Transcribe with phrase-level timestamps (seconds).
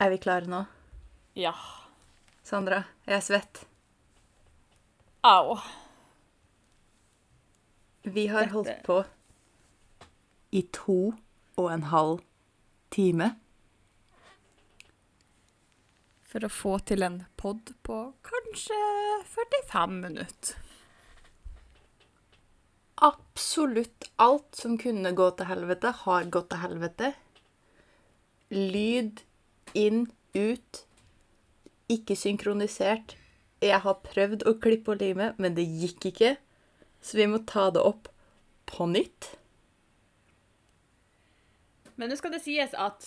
[0.00, 0.62] Er vi klare nå?
[1.36, 1.54] Ja.
[2.46, 3.62] Sandra, jeg er svett.
[5.26, 5.56] Au.
[8.06, 8.98] Vi har Dette- holdt på
[10.52, 11.14] i to
[11.58, 12.20] og en halv
[12.90, 13.30] time.
[16.22, 18.78] For å få til en pod på kanskje
[19.32, 20.56] 45 minutter.
[22.96, 27.14] Absolutt alt som kunne gå til helvete, har gått til helvete.
[28.50, 29.22] Lyd
[29.76, 30.82] inn, ut.
[31.92, 33.14] Ikke synkronisert.
[33.64, 36.34] Jeg har prøvd å klippe og lime, men det gikk ikke.
[37.04, 38.08] Så vi må ta det opp
[38.68, 39.30] på nytt.
[41.96, 43.06] Men nå skal det sies at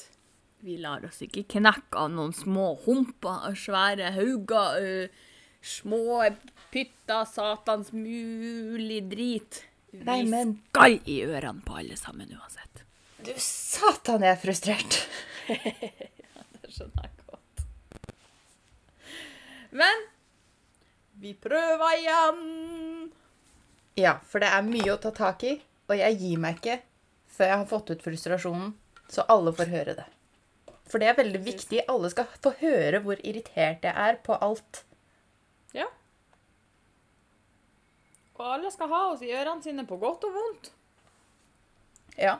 [0.66, 5.10] vi lar oss ikke knekke av noen små humper og svære hauger.
[5.62, 6.24] små
[6.72, 9.64] pytter, satans mulig drit.
[9.92, 12.84] Vi Nei, men- skal i ørene på alle sammen uansett.
[13.26, 15.00] Du satan, jeg er frustrert.
[16.70, 17.62] Det skjønner jeg godt.
[19.74, 20.04] Men
[21.18, 23.08] vi prøver igjen.
[23.98, 25.56] Ja, for det er mye å ta tak i,
[25.90, 26.76] og jeg gir meg ikke
[27.34, 28.76] før jeg har fått ut frustrasjonen,
[29.10, 30.06] så alle får høre det.
[30.92, 31.82] For det er veldig viktig.
[31.90, 34.84] Alle skal få høre hvor irritert jeg er på alt.
[35.74, 35.88] Ja.
[38.38, 40.72] Og alle skal ha oss i ørene sine på godt og vondt.
[42.20, 42.38] Ja.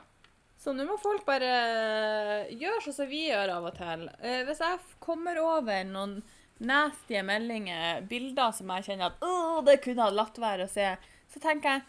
[0.60, 1.52] Så nå må folk bare
[2.52, 4.04] gjøre sånn som vi gjør av og til.
[4.20, 6.18] Eh, hvis jeg kommer over noen
[6.60, 10.90] nasty meldinger, bilder som jeg kjenner at det kunne jeg latt være å se,
[11.32, 11.86] så tenker jeg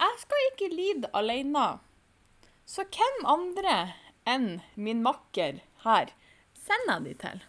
[0.00, 1.66] jeg skal ikke lide alene.
[2.68, 3.76] Så hvem andre
[4.28, 6.12] enn min makker her
[6.56, 7.42] sender jeg de til?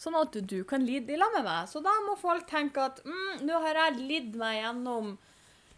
[0.00, 1.68] Sånn at du kan lide i lag med meg.
[1.68, 5.18] Så da må folk tenke at mm, nå har jeg lidd meg gjennom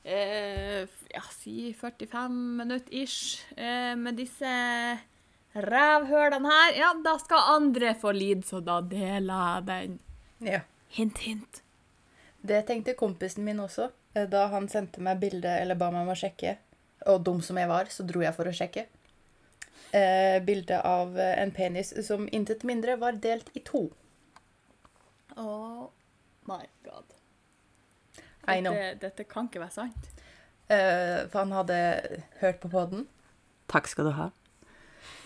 [0.05, 4.53] eh, ja, si 45 minutter ish eh, med disse
[5.55, 6.77] rævhølene her.
[6.81, 9.99] Ja, da skal andre få lide, så da deler jeg den.
[10.41, 10.61] ja.
[10.93, 11.63] Hint, hint.
[12.45, 13.87] Det tenkte kompisen min også.
[14.15, 16.57] eh, Da han sendte meg bilde eller ba meg om å sjekke.
[17.07, 18.85] Og dum som jeg var, så dro jeg for å sjekke.
[19.93, 23.87] Eh, bilde av eh, en penis som intet mindre var delt i to.
[25.37, 25.89] Oh
[26.47, 27.05] my god.
[28.43, 30.13] Dette, dette kan ikke være sant.
[30.71, 31.81] Uh, for han hadde
[32.41, 33.07] hørt på podden.
[33.71, 34.31] Takk skal du ha.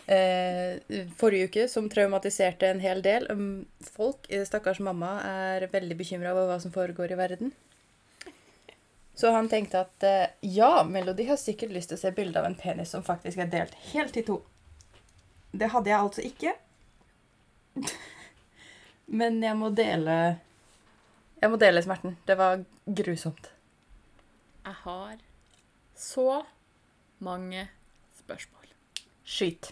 [0.06, 0.78] Uh,
[1.18, 3.26] forrige uke, som traumatiserte en hel del.
[3.30, 7.54] Um, folk, eh, stakkars mamma, er veldig bekymra over hva som foregår i verden.
[9.16, 12.46] Så han tenkte at uh, ja, Melody har sikkert lyst til å se bilde av
[12.46, 14.42] en penis som faktisk er delt helt i to.
[15.56, 16.54] Det hadde jeg altså ikke.
[19.20, 20.36] Men jeg må dele
[21.46, 22.16] Jeg må dele smerten.
[22.26, 22.64] Det var
[22.98, 23.52] grusomt.
[24.66, 25.16] Jeg har
[25.94, 26.40] så
[27.22, 27.68] mange
[28.18, 28.72] spørsmål.
[29.22, 29.68] Skyt.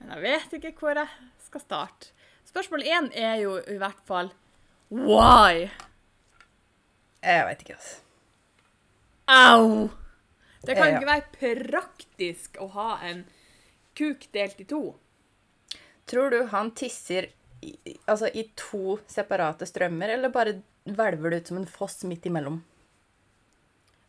[0.00, 1.06] Men jeg vet ikke hvor jeg
[1.46, 2.10] skal starte.
[2.50, 4.32] Spørsmål én er jo i hvert fall
[4.90, 5.68] why?
[7.22, 8.00] Jeg veit ikke, altså.
[9.30, 9.86] Au!
[10.66, 10.98] Det kan Ja.
[10.98, 13.22] ikke være praktisk å ha en
[13.94, 14.82] kuk delt i to.
[16.10, 17.30] Tror du han tisser
[17.62, 22.26] i, altså, i to separate strømmer, eller bare hvelver det ut som en foss midt
[22.26, 22.60] imellom?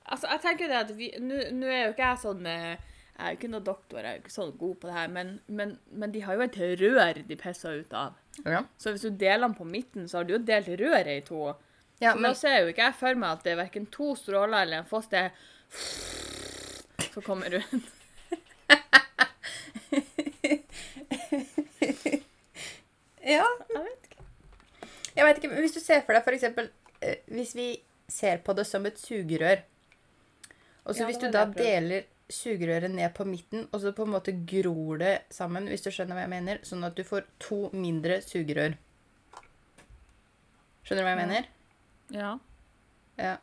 [0.04, 2.74] Altså, jeg tenker det at vi, Nå nå er jo ikke jeg sånn eh,
[3.14, 5.14] Jeg er jo ikke noen doktor, jeg er jo ikke sånn god på det her,
[5.14, 8.18] men, men, men de har jo et rør de pisser ut av.
[8.44, 8.64] Ja.
[8.82, 11.54] Så hvis du deler den på midten, så har du jo delt røret i to.
[12.02, 14.16] ja Så men da ser jo ikke jeg for meg at det er verken to
[14.20, 15.08] stråler eller en foss.
[15.14, 15.30] Det er
[17.14, 17.92] som kommer ut.
[23.24, 24.24] Ja, Jeg vet ikke.
[25.16, 25.50] jeg vet ikke.
[25.54, 26.70] Men hvis du ser for deg eksempel
[27.02, 27.68] eh, Hvis vi
[28.10, 29.62] ser på det som et sugerør,
[30.86, 31.90] og så Ja, hvis du var da det jeg prøvde.
[31.90, 35.90] deler sugerøret ned på midten, og så på en måte gror det sammen, hvis du
[35.92, 38.76] skjønner hva jeg mener, sånn at du får to mindre sugerør.
[40.84, 41.26] Skjønner du hva jeg Ja.
[41.26, 41.48] mener?
[42.12, 42.40] Ja.
[43.18, 43.38] Ja.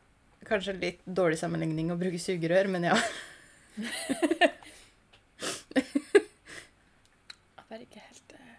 [0.45, 2.97] Kanskje litt dårlig sammenligning å bruke sugerør, men ja.
[5.77, 8.57] Jeg bare ikke helt eh,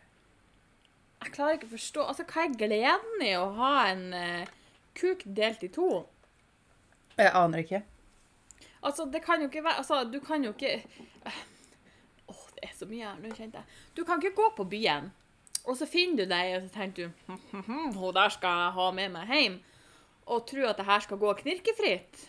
[1.32, 4.50] Jeg klarer ikke å forstå Altså, hva er gleden i å ha en eh,
[5.00, 5.86] kuk delt i to?
[7.16, 7.80] Jeg aner ikke.
[8.84, 11.38] Altså, det kan jo ikke være Altså, du kan jo ikke eh,
[12.28, 13.80] Åh, det er så mye her nå, kjente jeg.
[13.96, 15.08] Du kan ikke gå på byen,
[15.64, 18.66] og så finner du deg, og så tenker du hm, hm, hm, Hun der skal
[18.66, 19.58] jeg ha med meg hjem.
[20.36, 22.26] Og tro at det her skal gå knirkefritt.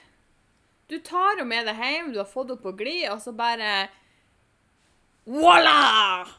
[0.86, 3.88] Du tar henne med deg hjem, du har fått henne på glid, og så bare
[5.26, 6.38] Voilà!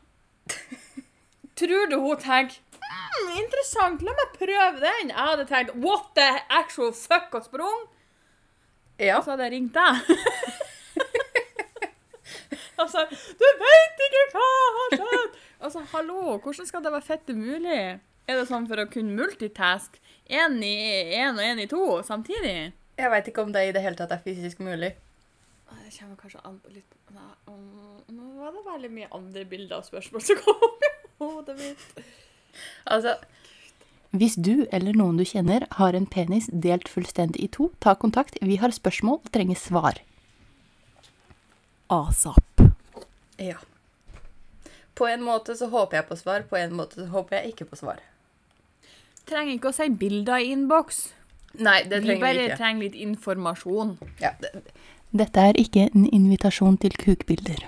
[1.59, 5.11] Tror du hun tenker mm, Interessant, la meg prøve den.
[5.11, 7.85] Jeg hadde tenkt What the actual fuck og sprung?
[8.99, 9.17] Ja.
[9.17, 9.93] Og så hadde jeg ringt deg.
[12.81, 13.05] altså,
[13.39, 14.47] du vet ikke hva
[14.77, 15.39] har skjedd!
[15.63, 17.79] Altså, hallo, hvordan skal det være fett umulig?
[18.23, 19.97] Er det sånn for å kunne multitask?
[20.31, 22.73] Én og én i to samtidig?
[22.99, 24.93] Jeg veit ikke om det i det hele tatt er fysisk mulig.
[25.83, 30.23] Det kommer kanskje an på litt Nå var det veldig mye andre bilder og spørsmål
[30.25, 30.63] som kom
[31.31, 32.05] hodet mitt.
[32.85, 33.15] Altså
[34.13, 38.37] Hvis du eller noen du kjenner har en penis delt fullstendig i to, ta kontakt.
[38.41, 39.97] Vi har spørsmål og trenger svar.
[41.89, 42.61] Asap.
[43.41, 43.57] Ja.
[44.93, 47.65] På en måte så håper jeg på svar, på en måte så håper jeg ikke
[47.71, 47.99] på svar.
[49.25, 51.07] Trenger ikke å si bilder i innboks.
[51.57, 52.57] Nei, det Vi trenger vi bare ikke.
[52.57, 53.97] trenger litt informasjon.
[54.21, 54.33] Ja,
[55.13, 57.65] dette er ikke en invitasjon til kukbilder.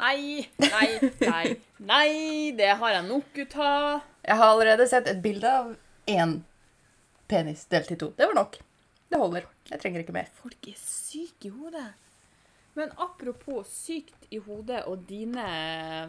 [0.00, 1.46] Nei, nei, nei.
[1.78, 4.00] Nei, det har jeg nok ut av.
[4.24, 5.72] Jeg har allerede sett et bilde av
[6.08, 6.38] én
[7.28, 8.10] penis delt i to.
[8.16, 8.58] Det var nok.
[9.10, 9.48] Det holder.
[9.70, 10.30] Jeg trenger ikke mer.
[10.40, 11.88] Folk er syke i hodet.
[12.78, 15.46] Men apropos sykt i hodet og dine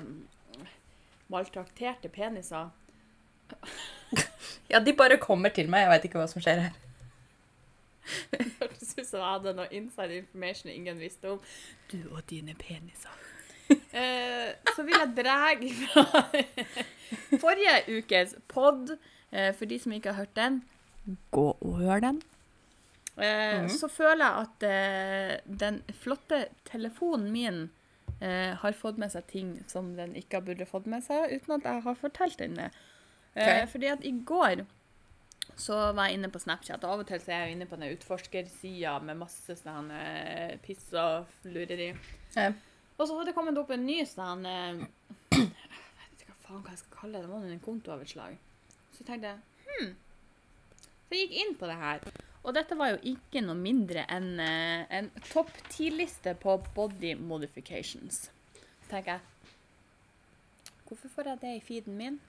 [0.01, 0.67] mm,
[1.33, 2.69] maltrakterte peniser.
[4.69, 5.85] Ja, de bare kommer til meg.
[5.85, 6.77] Jeg veit ikke hva som skjer her.
[8.31, 11.43] Det hørtes ut som jeg hadde noe inside information ingen visste om.
[11.91, 13.20] Du og dine peniser.
[13.91, 15.37] Eh, så vil jeg dra
[15.91, 16.03] fra
[17.43, 18.93] forrige ukes pod.
[19.31, 20.61] Eh, for de som ikke har hørt den,
[21.31, 22.21] gå og hør den.
[23.17, 27.69] Eh, Så føler jeg at den flotte telefonen min
[28.21, 31.81] har fått med seg ting som den ikke burde fått med seg, uten at jeg
[31.87, 32.67] har fortalt den det.
[33.33, 33.63] Okay.
[33.71, 34.61] Fordi at i går
[35.57, 36.83] så var jeg inne på Snapchat.
[36.85, 39.89] og Av og til så er jeg inne på den utforskersida med masse sånn
[40.61, 41.95] piss og lureri.
[42.37, 42.51] Ja.
[43.01, 44.81] Og så hadde det kommet opp en ny sånn eh,
[45.33, 47.25] Jeg vet ikke hva faen hva jeg skal kalle det.
[47.25, 48.35] Det var en kontooverslag.
[48.93, 49.95] Så tenkte jeg hm.
[51.07, 52.05] Så jeg gikk inn på det her.
[52.41, 58.27] Og dette var jo ikke noe mindre enn eh, en topp ti-liste på body modifications.
[58.59, 59.27] Så tenker jeg
[60.85, 62.21] Hvorfor får jeg det i feeden min?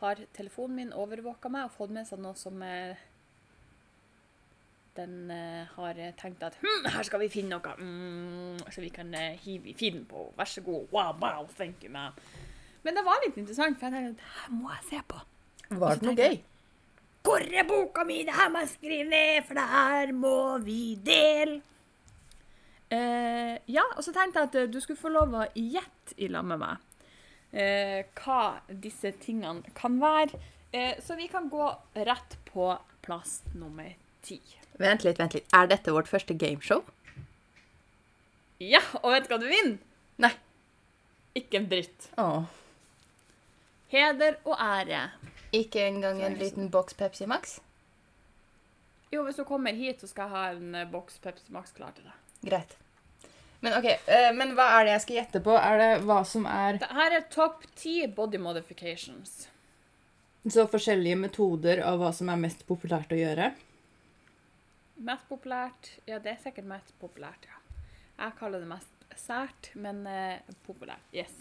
[0.00, 2.96] Har telefonen min overvåka meg og fått med seg noe som eh,
[4.96, 9.12] den eh, har tenkt at hm, her skal vi finne noe mm, så vi kan
[9.14, 10.28] uh, hive i feeden på.
[10.36, 10.88] Vær så god.
[10.92, 12.16] Wow, wow, thank you, man.
[12.86, 15.22] Men det var litt interessant, for jeg tenkte det her må jeg se på.
[15.80, 16.36] Var det noe gøy?
[17.26, 18.20] Hvor er boka mi?
[18.22, 21.56] Det her må jeg skrive ned, for det her må vi dele.
[22.86, 26.28] Uh, ja, og så tenkte jeg at eh, du skulle få lov å gjette i
[26.30, 26.84] lag med meg
[27.50, 30.38] uh, hva disse tingene kan være.
[30.70, 31.66] Uh, så vi kan gå
[32.06, 32.70] rett på
[33.02, 33.90] plass nummer
[34.26, 34.40] ti.
[34.80, 35.48] Vent litt, vent litt.
[35.56, 36.82] Er dette vårt første gameshow?
[38.60, 39.78] Ja, og vet du hva du vinner?
[40.22, 40.32] Nei.
[41.36, 42.08] Ikke en dritt.
[42.20, 42.44] Åh.
[43.92, 45.02] Heder og ære.
[45.54, 47.58] Ikke engang en liten boks Pepsi Max?
[49.12, 51.92] Jo, hvis du kommer hit, så skal jeg ha en eh, boks Pepsi Max klar
[51.96, 52.16] til deg.
[52.48, 52.74] Greit.
[53.64, 55.54] Men ok, eh, men hva er det jeg skal gjette på?
[55.56, 59.46] Er det hva som er Det her er topp ti body modifications.
[60.48, 63.52] så forskjellige metoder av hva som er mest populært å gjøre?
[65.06, 67.60] Mest populært Ja, det er sikkert mest populært, ja.
[68.16, 71.04] Jeg kaller det mest sært, men eh, populært.
[71.14, 71.34] Yes.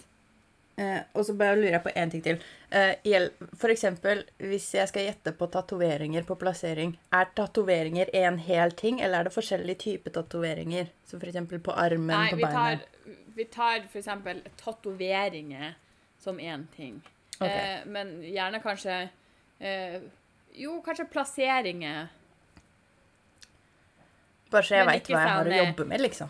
[0.77, 2.41] Eh, og så bare lurer jeg på én ting til.
[2.75, 8.75] Eh, for eksempel, hvis jeg skal gjette på tatoveringer på plassering, er tatoveringer en hel
[8.75, 10.91] ting, eller er det forskjellige typer tatoveringer?
[11.07, 15.75] Som eksempel på armen, Nei, på vi Nei, vi tar eksempel tatoveringer
[16.19, 16.99] som én ting.
[17.39, 17.79] Okay.
[17.79, 19.09] Eh, men gjerne kanskje
[19.59, 20.01] eh,
[20.55, 22.07] Jo, kanskje plasseringer.
[24.51, 26.29] Bare så jeg veit hva jeg har å sånn, eh, jobbe med, liksom.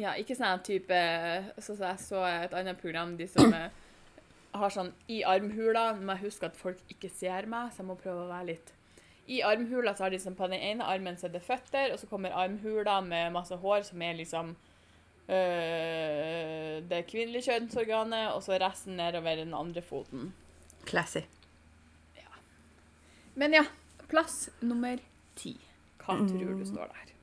[0.00, 1.00] Ja, ikke sånn type
[1.62, 3.70] Sånn som jeg så et annet program, de som eh,
[4.54, 7.96] har sånn i armhula Men jeg huske at folk ikke ser meg, så jeg må
[8.00, 8.72] prøve å være litt
[9.30, 12.00] I armhula så har de sånn på den ene armen så er det føtter, og
[12.02, 14.50] så kommer armhula med masse hår som er liksom
[15.32, 20.34] øh, det kvinnelige kjønnsorganet, og så resten nedover den andre foten.
[20.84, 21.24] Classy.
[23.34, 23.64] Men ja,
[24.08, 25.00] plass nummer
[25.34, 25.56] ti.
[26.04, 27.13] Hva tror du står der?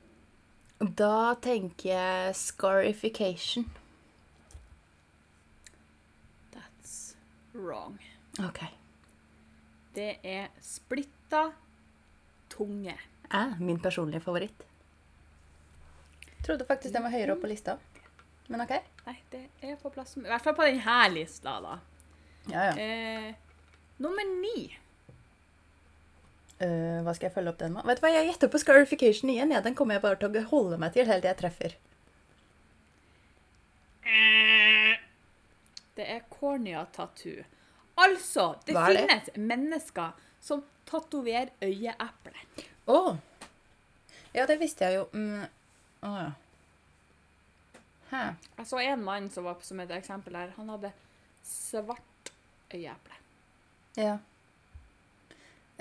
[0.82, 3.68] Da tenker jeg scarification.
[6.50, 7.14] That's
[7.54, 8.00] wrong.
[8.42, 8.64] OK.
[9.94, 11.52] Det er splitta
[12.50, 12.96] tunge.
[13.30, 14.66] Eh, min personlige favoritt.
[16.42, 17.76] Trodde faktisk den var høyere opp på lista.
[18.50, 18.74] Men OK.
[19.06, 21.78] Nei, det er på plass I hvert fall på denne lista, da.
[22.50, 22.74] Ja, ja.
[22.74, 23.34] Eh,
[24.02, 24.66] nummer ni.
[26.62, 27.86] Eh, hva skal jeg følge opp den med?
[27.88, 29.54] Vet du hva, Jeg gjetter på scarification igjen.
[29.54, 31.78] Ja, den kommer jeg bare til å holde meg til helt til jeg treffer.
[35.96, 37.42] Det er cornea tattoo.
[38.00, 42.64] Altså, det finnes mennesker som tatoverer øyeeplet.
[42.88, 43.16] Å!
[44.32, 45.04] Ja, det visste jeg jo.
[45.12, 45.44] Mm.
[46.08, 46.30] Oh, ja.
[48.12, 48.22] Hæ.
[48.58, 50.54] Jeg så en mann som var som et eksempel her.
[50.56, 50.92] Han hadde
[51.44, 52.32] svart
[52.72, 53.20] øyeeple.
[54.00, 54.16] Ja.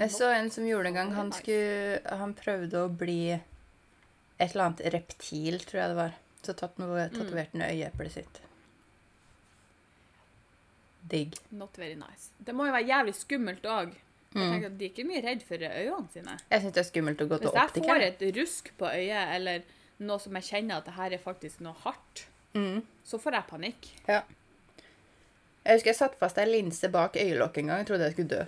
[0.02, 1.12] Jeg så en som gjorde det en gang.
[1.18, 6.16] Han, skulle, han prøvde å bli et eller annet reptil, tror jeg det var.
[6.42, 8.40] Så tatoverte han øyeeplet sitt.
[11.12, 11.36] Digg.
[11.50, 12.30] Not very nice.
[12.42, 13.94] Det må jo være jævlig skummelt òg.
[14.32, 14.54] Mm.
[14.80, 16.38] De er ikke mye redd for øynene sine.
[16.54, 19.34] Jeg syns det er skummelt å gå til Hvis jeg får et rusk på øyet,
[19.36, 19.66] eller
[20.02, 22.82] noe som jeg kjenner at det her er faktisk noe hardt, Mm.
[23.08, 23.86] så får jeg panikk.
[24.10, 24.24] Ja.
[25.64, 27.78] Jeg husker jeg satte fast ei linse bak øyelokket en gang.
[27.80, 28.42] Jeg trodde jeg skulle dø.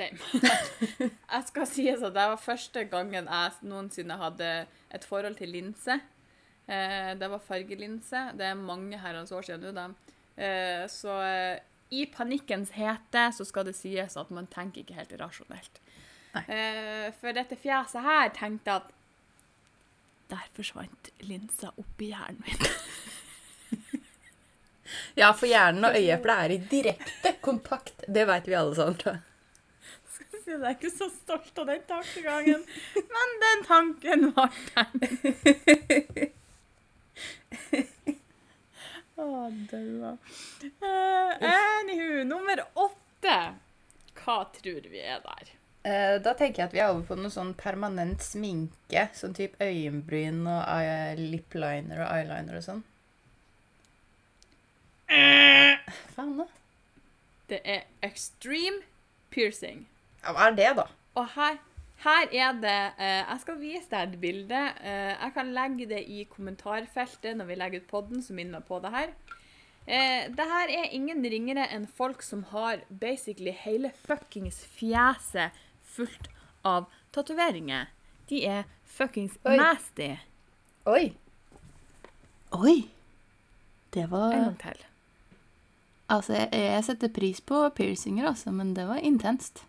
[0.00, 0.16] Same.
[1.34, 4.50] jeg skal sies at det var første gangen jeg noensinne hadde
[4.94, 5.98] et forhold til linse.
[6.70, 8.30] Eh, det var fargelinse.
[8.38, 9.88] Det er mange herrens år siden nå, da.
[10.40, 11.58] Eh, så eh,
[11.90, 15.82] i panikkens hete så skal det sies at man tenker ikke helt rasjonelt.
[16.30, 18.92] For dette fjeset her tenkte at
[20.30, 22.62] der forsvant linsa oppi hjernen min.
[25.14, 28.02] Ja, for hjernen og øyeeplet er i direkte kontakt.
[28.06, 29.20] Det veit vi alle sammen.
[30.54, 30.62] Jeg.
[30.62, 32.66] Er ikke så stolt av den tankegangen,
[33.14, 36.30] men den tanken var der.
[39.20, 39.24] Å,
[39.70, 40.12] daua.
[40.80, 43.38] Uh, anywho, nummer åtte.
[44.20, 45.50] Hva tror vi er der?
[45.84, 49.08] Uh, Da tenker jeg at vi er over på noe sånn permanent sminke.
[49.16, 50.64] Sånn type øyenbryn og
[51.20, 52.82] lip lipliner og eyeliner og sånn.
[56.14, 56.46] Faen, da.
[57.50, 58.84] Det er extreme
[59.34, 59.88] piercing.
[60.20, 60.86] Ja, hva er det, da?
[61.18, 61.58] Og her,
[62.04, 64.62] her er det eh, Jeg skal vise deg et bilde.
[64.84, 68.68] Eh, jeg kan legge det i kommentarfeltet når vi legger ut podden, som minner meg
[68.68, 69.14] på det her.
[69.86, 75.56] Eh, det her er ingen ringere enn folk som har basically hele fuckings fjeset
[75.96, 76.28] fullt
[76.66, 76.86] av
[77.16, 77.88] tatoveringer.
[78.30, 79.56] De er fuckings Oi.
[79.58, 80.12] nasty.
[80.86, 81.10] Oi.
[82.54, 82.76] Oi.
[83.90, 84.86] Det var En gang til.
[86.10, 89.64] Altså, jeg, jeg setter pris på piercinger, altså, men det var intenst.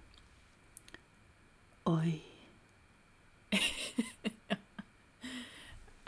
[1.92, 2.22] Oi.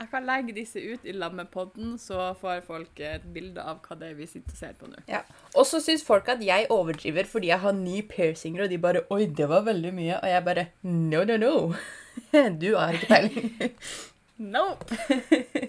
[0.03, 3.95] Jeg kan legge disse ut i lammepodden, podden, så får folk et bilde av hva
[3.99, 4.99] det er vi sitter og ser på nå.
[5.07, 5.21] Ja.
[5.55, 9.05] Og så syns folk at jeg overdriver fordi jeg har ni piercinger, og de bare
[9.09, 11.75] 'oi, det var veldig mye', og jeg bare 'no, no, no'.
[12.61, 13.53] Du har ikke peiling.
[14.53, 14.97] Nope.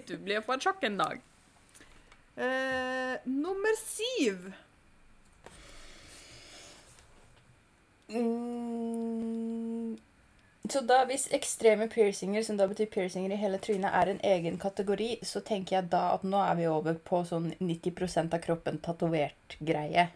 [0.07, 1.19] Du blir på et sjokk en dag.
[2.35, 4.51] Uh, nummer syv.
[8.09, 9.54] Mm,
[10.71, 14.59] så da hvis ekstreme piercinger, som da betyr piercinger i hele trynet, er en egen
[14.59, 18.79] kategori, så tenker jeg da at nå er vi over på sånn 90% av kroppen
[18.85, 20.07] tatovert greie.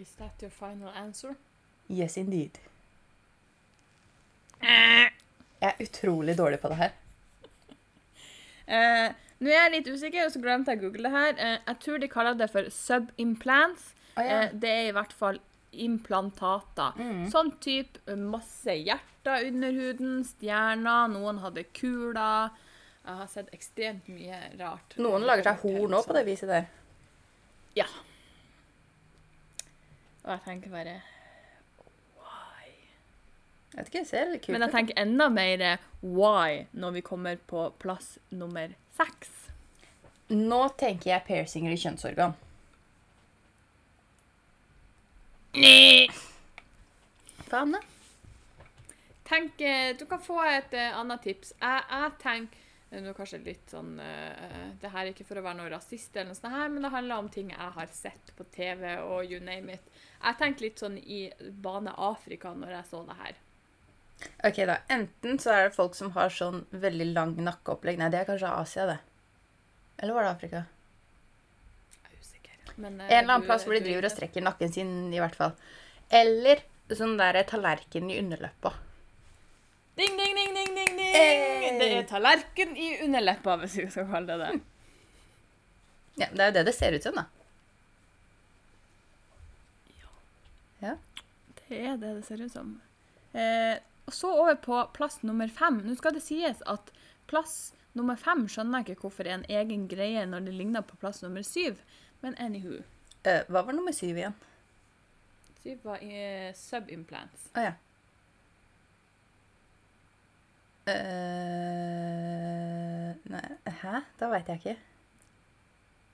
[0.00, 1.36] Is that your final answer?
[1.88, 2.56] Yes, indeed.
[4.62, 5.10] Jeg
[5.60, 6.96] er utrolig dårlig på det her.
[8.68, 11.36] Uh, Nå er jeg litt usikker, og så glemte jeg å google det her.
[11.36, 13.92] Uh, jeg tror de kaller det for subimplants.
[14.16, 14.46] Oh, ja.
[14.46, 15.40] uh, det er i hvert fall
[15.72, 16.96] implantater.
[16.98, 17.22] Mm.
[17.32, 22.50] Sånn type masse hjerter under huden, stjerner, noen hadde kuler.
[23.04, 24.96] Jeg har sett ekstremt mye rart.
[25.00, 26.68] Noen lager seg horn òg på det viset der.
[27.78, 27.86] Ja.
[30.20, 30.98] Og jeg tenker bare
[32.20, 32.66] Why?
[33.70, 35.64] Jeg vet ikke, jeg ser litt kult Men jeg tenker enda mer
[36.02, 39.30] why når vi kommer på plass nummer seks.
[40.30, 42.36] Nå tenker jeg piercinger i kjønnsorgan.
[47.50, 47.80] Faen, da.
[49.28, 51.52] Tenk, eh, Du kan få et eh, annet tips.
[51.60, 52.58] Jeg, jeg tenker
[52.90, 56.14] eh, Nå kanskje litt sånn uh, Det her er ikke for å være noe rasist,
[56.14, 59.30] eller noe sånt her, men det handler om ting jeg har sett på TV og
[59.30, 60.00] you name it.
[60.20, 63.38] Jeg tenkte litt sånn i bane Afrika når jeg så det her.
[64.44, 64.80] Ok, da.
[64.90, 67.98] Enten så er det folk som har sånn veldig lang nakkeopplegg.
[68.00, 68.98] Nei, det er kanskje Asia, det.
[70.02, 70.64] Eller var det Afrika?
[72.80, 75.36] Men, eh, En eller annen plass hvor de driver og strekker nakken sin, i hvert
[75.38, 75.56] fall.
[76.10, 78.72] Eller sånn der tallerken i underleppa.
[80.00, 81.14] Ding, ding, ding, ding, ding, ding!
[81.14, 81.74] Hey!
[81.78, 84.62] Det er tallerken i underleppa, hvis vi skal kalle det det.
[86.20, 87.26] Ja, det er jo det det ser ut som, da.
[90.80, 90.96] Ja.
[91.68, 92.72] Det er det det ser ut som.
[93.36, 93.76] Eh,
[94.08, 95.82] og så over på plass nummer fem.
[95.84, 96.90] Nå skal det sies at
[97.30, 100.98] plass nummer fem skjønner jeg ikke hvorfor er en egen greie når det ligner på
[101.02, 101.78] plass nummer syv.
[102.20, 102.82] Men anywho.
[103.24, 104.36] Eh, hva var nummer syv igjen?
[105.62, 107.48] Syv var i subimplants.
[107.56, 107.74] Å ja.
[110.90, 110.94] Eh,
[113.30, 113.46] nei,
[113.82, 113.94] hæ?
[114.20, 114.76] Da veit jeg ikke.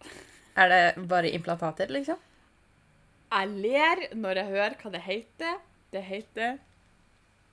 [0.60, 2.18] Er det bare implantater, liksom?
[3.32, 5.60] Jeg ler når jeg hører hva det heter.
[5.92, 6.56] Det heter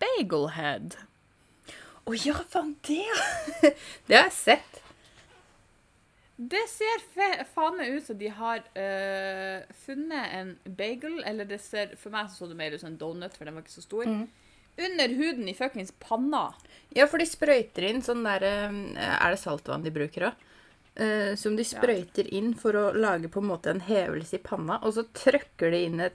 [0.03, 0.97] bagelhead.
[2.03, 3.03] Å ja, faen, det,
[4.07, 4.82] det har jeg sett.
[6.35, 7.03] Det ser
[7.53, 12.31] faen meg ut som de har øh, funnet en bagel, eller det ser for meg
[12.33, 14.23] så det mer ut som en donut, for den var ikke så stor, Mm.
[14.87, 16.47] under huden i fuckings panna.
[16.97, 20.49] Ja, for de sprøyter inn sånn der eh, Er det saltvann de bruker òg?
[21.41, 24.75] som de sprøyter inn for å lage på en måte en hevelse i panna.
[24.85, 26.13] Og så trøkker de inn et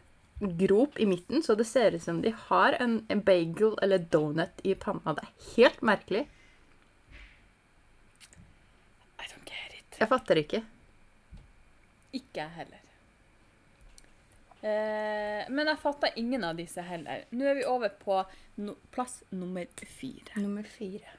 [0.60, 4.60] grop i midten, så det ser ut som de har en, en bagel eller donut
[4.62, 5.16] i panna.
[5.18, 6.22] Det er helt merkelig.
[9.18, 9.87] I don't get it.
[9.98, 10.60] Jeg fatter ikke.
[12.14, 12.84] Ikke jeg heller.
[14.58, 17.24] Eh, men jeg fatter ingen av disse heller.
[17.30, 18.18] Nå er vi over på
[18.62, 20.34] no plass nummer fire.
[20.42, 21.14] Nummer fire.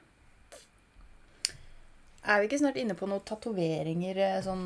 [2.23, 4.65] Er vi ikke snart inne på noen tatoveringer eh, sånn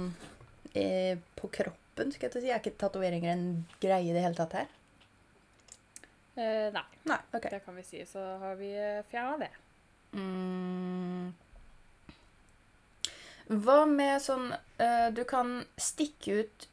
[0.74, 2.10] eh, på kroppen?
[2.14, 2.50] skal jeg til å si?
[2.54, 3.46] Er ikke tatoveringer en
[3.82, 4.72] greie i det hele tatt her?
[6.34, 7.20] Eh, nei, Nei.
[7.30, 7.46] ok.
[7.54, 8.02] det kan vi si.
[8.10, 8.72] Så har vi
[9.12, 9.52] fjerna det.
[10.18, 11.30] Mm.
[13.48, 16.68] Hva med sånn eh, Du kan stikke ut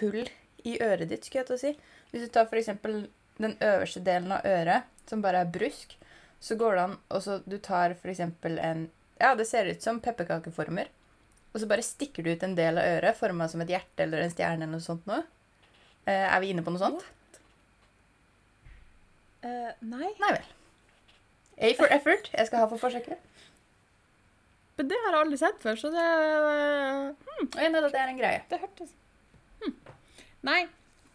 [0.00, 0.24] hull
[0.64, 1.72] i øret ditt, skulle jeg til å si.
[2.12, 2.70] Hvis du tar f.eks.
[3.42, 5.96] den øverste delen av øret, som bare er brusk,
[6.42, 8.20] så går det an og så Du tar f.eks.
[8.22, 8.88] en
[9.20, 10.90] Ja, det ser ut som pepperkakeformer.
[11.52, 14.24] Og så bare stikker du ut en del av øret forma som et hjerte eller
[14.24, 15.20] en stjerne eller noe sånt noe.
[16.06, 17.04] Eh, er vi inne på noe sånt?
[19.42, 20.48] Uh, nei, Nei vel.
[21.62, 22.30] A for effort.
[22.32, 23.18] Jeg skal ha for forsøket.
[24.76, 26.04] Men det har jeg aldri sett før, så det
[27.44, 28.40] Og jeg mener at det er en greie.
[28.50, 28.94] Det hørtes
[29.62, 29.74] hmm.
[30.48, 30.60] Nei,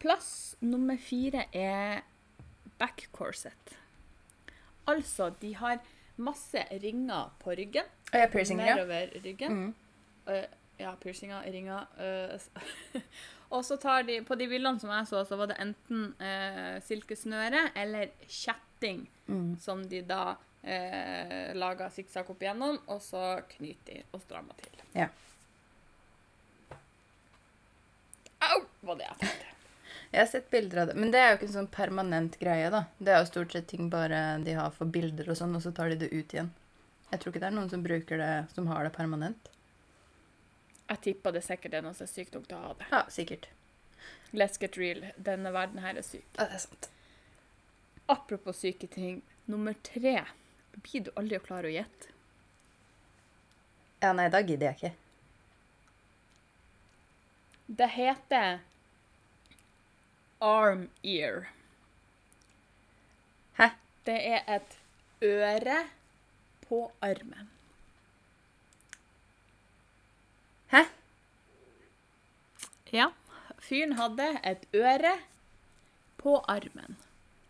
[0.00, 0.30] plass
[0.64, 2.04] nummer fire er
[2.78, 3.74] backcorset.
[4.88, 5.82] Altså, de har
[6.16, 7.90] masse ringer på ryggen.
[8.12, 8.78] Og har piercinger, ja.
[8.78, 9.58] Nedover ryggen.
[9.58, 9.74] Mm.
[10.28, 10.44] Uh,
[10.78, 11.84] ja, piercinger, ringer.
[11.98, 13.02] uh,
[13.54, 16.78] og så tar de På de bildene som jeg så, så var det enten uh,
[16.84, 19.58] silkesnøre eller kjetting Mm.
[19.60, 24.82] som de da uh, laga sikksakk opp igjennom, og så knyter og strammer til.
[24.96, 25.08] Ja.
[28.48, 28.64] Au!
[28.80, 29.54] Var det jeg tenkte.
[30.08, 30.94] Jeg har sett bilder av det.
[30.96, 32.86] Men det er jo ikke en sånn permanent greie, da.
[32.96, 35.72] Det er jo stort sett ting bare de har for bilder og sånn, og så
[35.76, 36.48] tar de det ut igjen.
[37.10, 39.50] Jeg tror ikke det er noen som bruker det, som har det permanent.
[40.88, 42.88] Jeg tipper det sikkert er noe som er sykt til å ha det.
[42.88, 43.50] Ja, sikkert.
[44.32, 45.04] Let's get real.
[45.16, 46.24] Denne verden her er syk.
[46.38, 46.88] Ja, det er sant.
[48.08, 49.20] Apropos syke ting.
[49.48, 50.22] Nummer tre.
[50.82, 52.14] Blir du aldri å klare å gjette?
[54.02, 54.92] Ja, nei, da gidder jeg ikke.
[57.80, 58.60] Det heter
[60.40, 61.48] arm ear.
[63.58, 63.68] Hæ?
[64.06, 64.78] Det er et
[65.22, 65.80] øre
[66.68, 67.50] på armen.
[70.70, 70.84] Hæ?
[72.92, 73.10] Ja.
[73.58, 75.18] Fyren hadde et øre
[76.16, 76.96] på armen.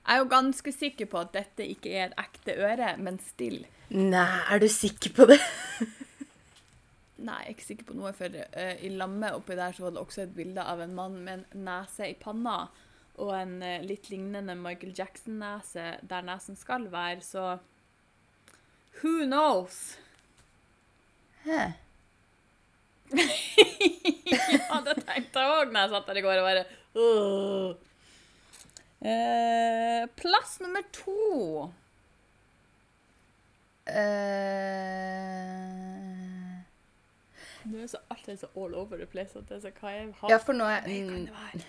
[0.09, 3.59] Jeg er jo ganske sikker på at dette ikke er et ekte øre, men still.
[3.93, 5.37] Nei, er du sikker på det?
[7.29, 9.93] Nei, jeg er ikke sikker på noe, for uh, i lammet oppi der så var
[9.93, 12.71] det også et bilde av en mann med en nese i panna,
[13.21, 17.59] og en uh, litt lignende Michael Jackson-nese der nesen skal være, så
[19.03, 19.99] Who knows?
[21.45, 21.67] Hæ?
[24.33, 26.65] ja, det tenkte jeg òg når jeg satt der i går og bare
[26.97, 27.88] «Åh».
[29.01, 31.73] Eh, Plass nummer to.
[33.89, 33.95] Eh,
[37.69, 40.13] Nå er så alltid så all over the place at det er så hva jeg
[40.21, 40.31] har.
[40.33, 41.65] ja, for nå er være?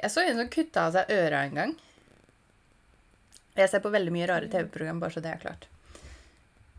[0.00, 1.76] Jeg så en som kutta av seg øra en gang.
[3.58, 5.66] Jeg ser på veldig mye rare TV-program, bare så det er klart.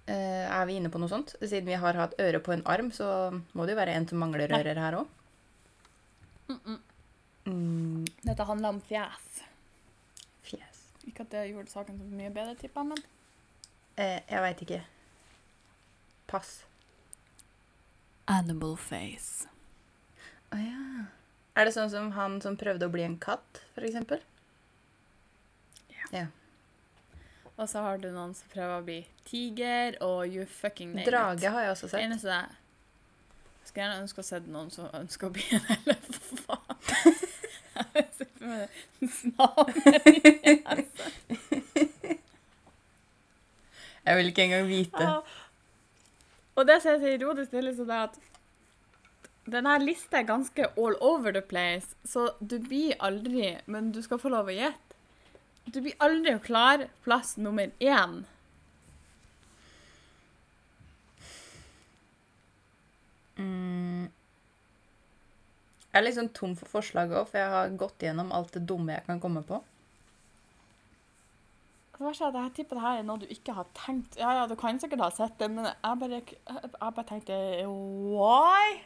[0.09, 1.35] Eh, er vi inne på noe sånt?
[1.41, 3.07] Siden vi har hatt øre på en arm, så
[3.53, 5.07] må det jo være en som mangler ører her òg.
[6.47, 6.79] Mm -mm.
[7.45, 9.43] Mm, Dette handler om fjes.
[11.07, 13.03] Ikke at det gjorde saken så mye bedre, tipper jeg, men
[13.97, 14.77] Eh, jeg veit ikke.
[16.31, 16.63] Pass.
[18.31, 19.47] Animal face.
[20.55, 20.85] Å ja.
[21.59, 24.21] Er det sånn som han som prøvde å bli en katt, for eksempel?
[27.57, 31.11] Og så har du noen som prøver å bli tiger, og you fucking name it.
[31.11, 32.05] Drage har jeg også Det sett.
[32.07, 36.40] eneste jeg skulle gjerne ønske å sett noen som ønsker å bli en elefant.
[44.01, 45.03] Jeg vil ikke engang vite.
[45.03, 45.19] Ja.
[46.57, 48.17] Og det som er så ironisk, er liksom det at
[49.51, 54.19] denne lista er ganske all over the place, så du blir aldri Men du skal
[54.21, 54.97] få lov å gjette.
[55.65, 58.23] Du blir aldri å klare plass nummer én.
[65.91, 68.95] Jeg er sånn tom for forslag òg, for jeg har gått gjennom alt det dumme
[68.95, 69.59] jeg kan komme på.
[72.01, 74.15] Det verste er at jeg tipper det her er noe du ikke har tenkt.
[74.17, 77.35] Ja, ja, du kan sikkert ha sett det, men jeg bare, jeg bare tenkte
[77.67, 78.79] Why?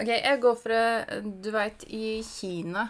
[0.00, 2.88] OK, jeg går for eh, Du veit, i Kina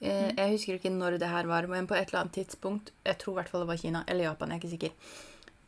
[0.00, 3.20] jeg, Jeg husker ikke når det her var, men på et eller annet tidspunkt Jeg
[3.20, 5.14] tror i hvert fall det var Kina, eller Japan, jeg er ikke sikker.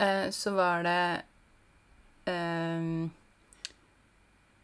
[0.06, 0.98] Eh, så var det
[2.32, 2.90] eh,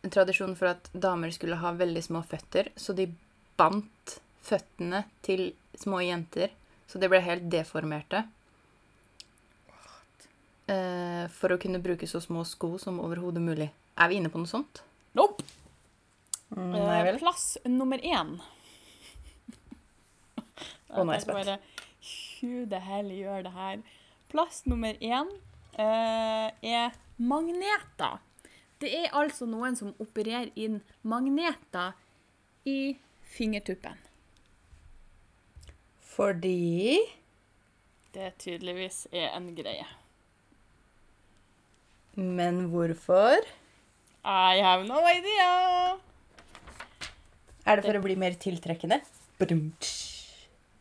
[0.05, 3.09] en tradisjon for at damer skulle ha veldig små føtter, så de
[3.59, 6.53] bandt føttene til små jenter,
[6.91, 8.25] så de ble helt deformerte.
[10.69, 13.71] Eh, for å kunne bruke så små sko som overhodet mulig.
[14.01, 14.83] Er vi inne på noe sånt?
[15.17, 15.45] Nope.
[16.55, 17.19] Nei Eh, vel.
[17.19, 18.37] plass nummer én.
[20.95, 21.39] Å, nå er jeg spent.
[21.41, 21.59] bare,
[22.41, 23.83] Who the hell gjør det her?
[24.31, 25.31] Plass nummer én
[25.79, 28.21] eh, er magneter.
[28.83, 31.95] Det er altså noen som opererer inn magneter
[32.69, 32.97] i
[33.37, 33.99] fingertuppen.
[36.15, 36.99] Fordi
[38.15, 39.87] Det tydeligvis er en greie.
[42.15, 43.43] Men hvorfor?
[44.25, 45.97] I have no idea!
[47.67, 49.01] Er det for å bli mer tiltrekkende?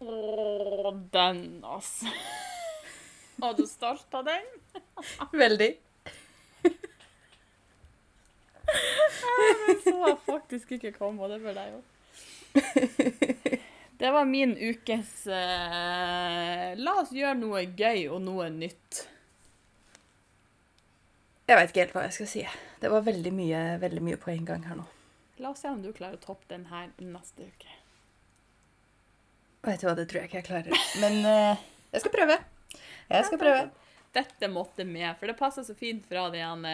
[0.04, 2.12] Å, den, altså.
[3.42, 4.46] Var du stolt av den?
[5.34, 5.72] Veldig.
[8.68, 11.82] Den så jeg faktisk ikke komme, og det bør jeg jo.
[14.04, 19.04] Det var min ukes eh, La oss gjøre noe gøy og noe nytt.
[21.48, 22.44] Jeg veit ikke helt hva jeg skal si.
[22.82, 24.88] Det var veldig mye, veldig mye på en gang her nå.
[25.44, 27.72] La oss se om du klarer å toppe den her neste uke.
[29.64, 30.84] Vet du hva, det tror jeg ikke jeg klarer.
[31.00, 31.64] Men eh,
[31.96, 32.38] jeg skal prøve.
[33.08, 33.64] Jeg skal prøve.
[34.14, 36.68] Dette måtte med, for det passer så fint fra den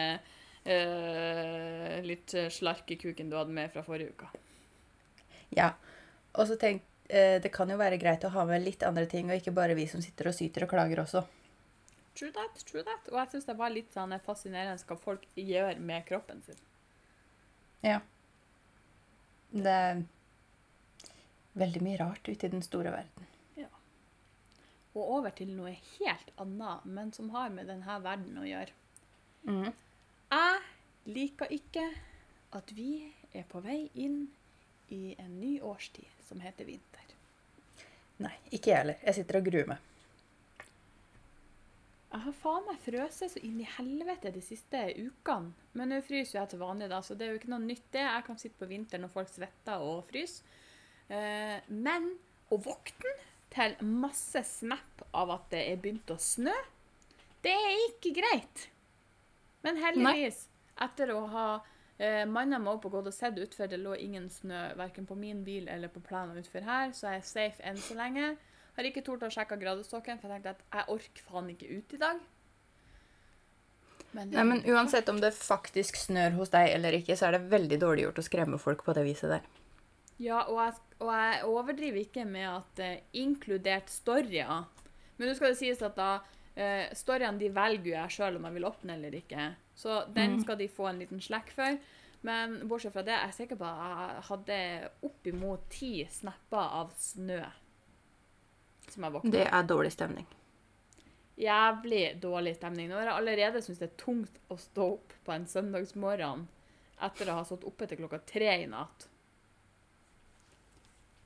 [0.64, 4.30] eh, litt slarkekuken du hadde med fra forrige uke.
[5.56, 5.72] Ja.
[6.32, 9.30] Og så tenk, eh, det kan jo være greit å ha med litt andre ting,
[9.30, 11.24] og ikke bare vi som sitter og syter og klager også.
[12.14, 13.08] True that, true that.
[13.10, 16.58] Og jeg syns det var litt sånn fascinerende hva folk gjør med kroppen sin.
[17.86, 18.00] Ja.
[19.50, 20.02] Det er
[21.58, 23.28] veldig mye rart ute i den store verden.
[23.58, 23.70] Ja.
[24.94, 28.76] Og over til noe helt annet, men som har med denne verden å gjøre.
[29.48, 29.72] Mhm.
[30.30, 31.86] Jeg liker ikke
[32.56, 32.92] at vi
[33.34, 34.24] er på vei inn
[34.94, 37.14] i en ny årstid som heter vinter.
[38.20, 39.00] Nei, ikke jeg heller.
[39.06, 39.86] Jeg sitter og gruer meg.
[42.10, 45.54] Jeg har faen meg frøset så inn i helvete de siste ukene.
[45.78, 48.02] Men nå fryser jeg til vanlig, da, så det er jo ikke noe nytt det.
[48.02, 50.58] Jeg kan sitte på vinteren når folk svetter og fryser.
[51.10, 52.10] Eh, men
[52.50, 53.14] å våkne
[53.50, 56.54] til masse snap av at det er begynt å snø,
[57.42, 58.66] det er ikke greit.
[59.66, 60.46] Men heldigvis,
[60.80, 61.46] etter å ha
[62.00, 65.18] eh, manna meg opp og gått og sett utfor, det lå ingen snø verken på
[65.18, 68.34] min bil eller på plenen utfor her, så jeg er safe enn så lenge.
[68.76, 71.96] Har ikke tort å sjekke gradestokken, for jeg tenkte at jeg orker faen ikke ut
[71.96, 72.20] i dag.
[74.10, 77.50] Men, Nei, men uansett om det faktisk snør hos deg eller ikke, så er det
[77.52, 79.44] veldig dårlig gjort å skremme folk på det viset der.
[80.20, 84.66] Ja, og jeg, og jeg overdriver ikke med at eh, inkludert storyer
[85.16, 86.10] Men nå skal det sies at da
[86.60, 89.48] uh, storyene de velger jo jeg sjøl om jeg vil åpne eller ikke.
[89.74, 90.42] Så den Mhm.
[90.44, 91.78] skal de få en liten slekk for.
[92.22, 96.90] Men bortsett fra det, jeg er sikker på at jeg hadde oppimot ti snapper av
[97.00, 97.40] snø.
[98.90, 100.26] Som jeg våkna Det er dårlig stemning.
[101.40, 102.90] Jævlig dårlig stemning.
[102.90, 106.46] Når jeg allerede syns det er tungt å stå opp på en søndagsmorgen
[107.00, 109.06] etter å ha stått oppe til klokka tre i natt.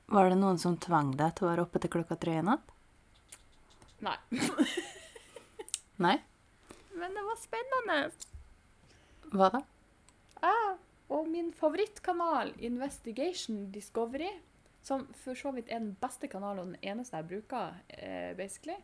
[0.07, 2.71] Var det noen som tvang deg til å være oppe til klokka tre i natt?
[4.05, 4.15] Nei.
[6.01, 6.17] Nei?
[6.95, 7.99] Men det var spennende.
[9.35, 9.61] Hva da?
[10.41, 10.75] Jeg
[11.15, 14.31] og min favorittkanal, Investigation Discovery,
[14.85, 18.77] som for så vidt er den beste kanalen og den eneste jeg bruker, eh, basically.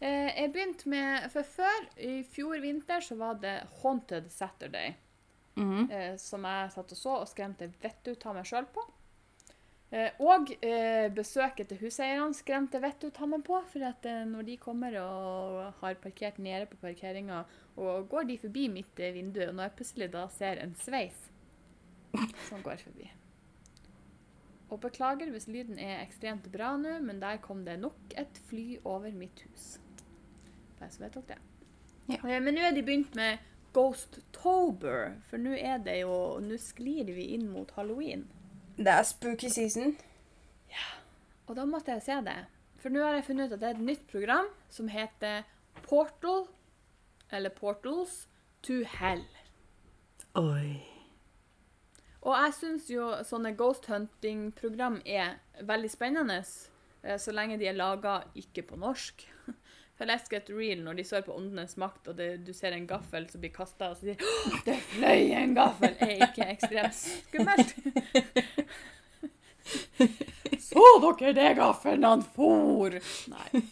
[0.00, 4.94] Eh, jeg begynte med For før, i fjor vinter, så var det Haunted Saturday.
[5.58, 5.90] Mhm.
[5.90, 8.84] eh, som jeg satt og så og skremte vettet ut av meg sjøl på.
[9.88, 13.60] Eh, og eh, besøket til huseierne skremte vettet ut av meg på.
[13.72, 17.44] For at eh, når de kommer og har parkert nede på parkeringa,
[17.80, 21.28] og går de forbi mitt vindu, og når jeg plutselig da ser en sveis
[22.48, 23.04] som går forbi
[24.72, 28.80] Og beklager hvis lyden er ekstremt bra nå, men der kom det nok et fly
[28.84, 29.78] over mitt hus.
[30.78, 31.38] Bare så vet dere det.
[32.08, 32.40] Ja.
[32.40, 33.40] Men nå er de begynt med
[33.76, 38.26] Ghosttober, for nå er det jo Nå sklir vi inn mot halloween.
[38.78, 39.96] Det er spooky season.
[41.48, 42.38] Og da måtte jeg se det.
[42.78, 45.42] For nå har jeg funnet ut at det er et nytt program som heter
[45.82, 46.44] Portal,
[47.32, 48.28] eller Portals,
[48.62, 49.24] to Hell.
[50.38, 50.78] Oi.
[52.22, 56.38] Og jeg syns jo sånne ghost hunting-program er veldig spennende,
[57.02, 59.24] eh, så lenge de er laga ikke på norsk.
[59.98, 62.76] For jeg leste et reel når de sår på Åndenes makt, og det, du ser
[62.76, 65.96] en gaffel som blir kasta, og så sier «Åh, det fløy en gaffel!
[66.06, 67.74] Er ikke ekstremt skummelt?
[70.68, 72.94] Så dere det, gaffelen han for?
[73.32, 73.64] Nei.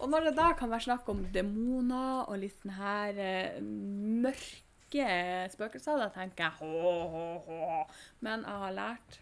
[0.00, 5.06] Og når det da kan være snakk om demoner og litt sånn her eh, mørke
[5.54, 7.80] spøkelser, da tenker jeg hå, hå, hå.
[8.26, 9.20] Men jeg har lært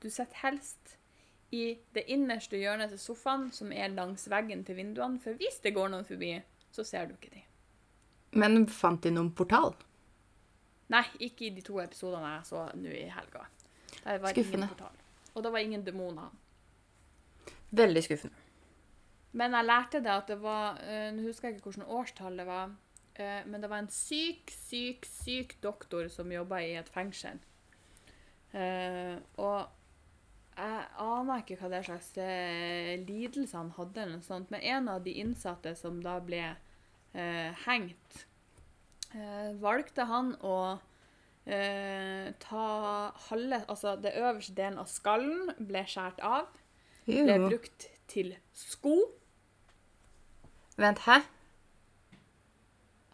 [0.00, 0.96] Du sitter helst
[1.52, 5.74] i det innerste hjørnet til sofaen, som er langs veggen til vinduene, for hvis det
[5.76, 6.34] går noen forbi,
[6.72, 7.42] så ser du ikke de.
[8.40, 9.74] Men fant de noen portal?
[10.92, 13.44] Nei, ikke i de to episodene jeg så nå i helga.
[14.04, 14.64] Der var Skuffende.
[14.64, 14.96] ingen portal.
[15.34, 16.30] Og det var ingen demoner.
[17.72, 18.36] Veldig skuffende.
[19.32, 22.46] Men jeg lærte det at det var eh, Nå husker jeg ikke hvilket årstall det
[22.46, 22.72] var.
[23.16, 27.38] eh, men det var en syk, syk, syk doktor som jobba i et fengsel.
[28.52, 29.68] Eh, og
[30.56, 33.00] jeg aner ikke hva det slags eh,
[33.56, 36.42] han hadde, eller noe sånt, men en av de innsatte som da ble
[37.14, 38.24] eh, hengt,
[39.14, 40.56] eh, valgte han å
[41.46, 42.66] eh, ta
[43.28, 46.50] halve Altså det øverste delen av skallen ble skåret av.
[47.06, 47.48] Ble Jo.
[47.48, 48.96] brukt til sko.
[50.76, 51.20] Vent, hæ?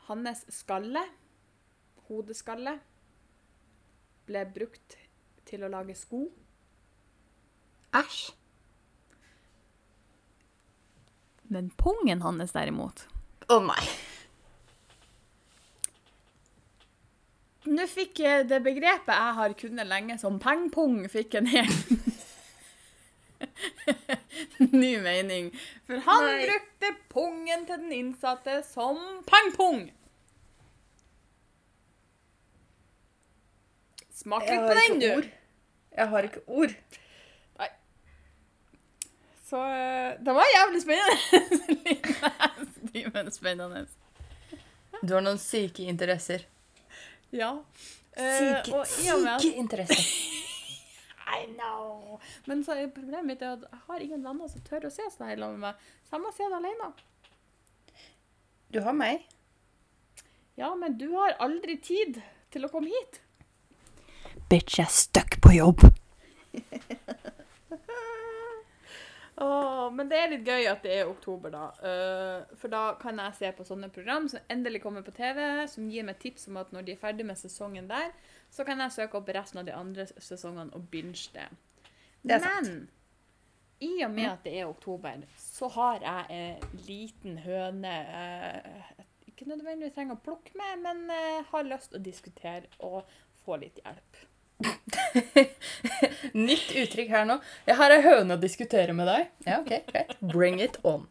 [0.09, 1.03] Hans skalle,
[2.09, 2.79] hodeskalle,
[4.29, 4.96] ble brukt
[5.48, 6.27] til å lage sko.
[7.99, 8.19] Æsj.
[11.49, 13.07] Men pungen hans derimot
[13.49, 13.81] Å nei.
[17.69, 21.89] Nå fikk jeg det begrepet jeg har kunnet lenge som pengpung, fikk en helt
[24.73, 25.51] ny mening.
[25.87, 26.47] For han Nei.
[26.47, 28.97] brukte pungen til den innsatte som
[29.29, 29.81] pengpung.
[34.19, 35.11] Smak litt på den, du.
[35.19, 35.29] Ord.
[35.99, 36.73] Jeg har ikke ord.
[39.49, 41.17] Så eh, det var jævlig spennende.
[42.89, 43.87] Stimen spennende.
[45.03, 46.45] Du har noen syke interesser.
[47.33, 47.53] Ja.
[48.19, 50.05] Eh, Syke, og i og med at- syke interesser.
[51.39, 52.19] I know.
[52.49, 55.05] Men så er problemet mitt er at jeg har ingen venner som tør å se
[55.13, 55.89] sånn her sammen med meg.
[56.09, 56.89] Så jeg må se det alene.
[58.73, 59.25] Du har meg.
[60.59, 62.19] Ja, men du har aldri tid
[62.53, 63.21] til å komme hit.
[64.49, 65.85] Bitch, jeg er stuck på jobb.
[69.40, 71.66] Åh, men det er litt gøy at det er oktober, da.
[71.79, 75.38] Uh, for da kan jeg se på sånne program som endelig kommer på TV,
[75.70, 78.11] som gir meg tips om at når de er ferdig med sesongen der,
[78.51, 81.46] så kan jeg søke opp resten av de andre sesongene og binge det.
[82.27, 82.72] Det sant.
[82.72, 82.88] Men
[83.79, 89.53] i og med at det er oktober, så har jeg en liten høne uh, ikke
[89.53, 93.07] nødvendigvis trenger å plukke med, men uh, har lyst til å diskutere og
[93.44, 94.24] få litt hjelp.
[96.33, 97.38] Nytt uttrykk her nå.
[97.68, 99.29] Jeg har ei høne å diskutere med deg.
[99.47, 100.16] Ja, ok, greit.
[100.21, 101.07] Bring it on.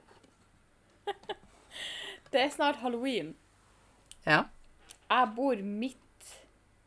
[2.31, 3.35] Det er snart halloween.
[4.27, 4.43] Ja.
[5.07, 6.33] Jeg bor midt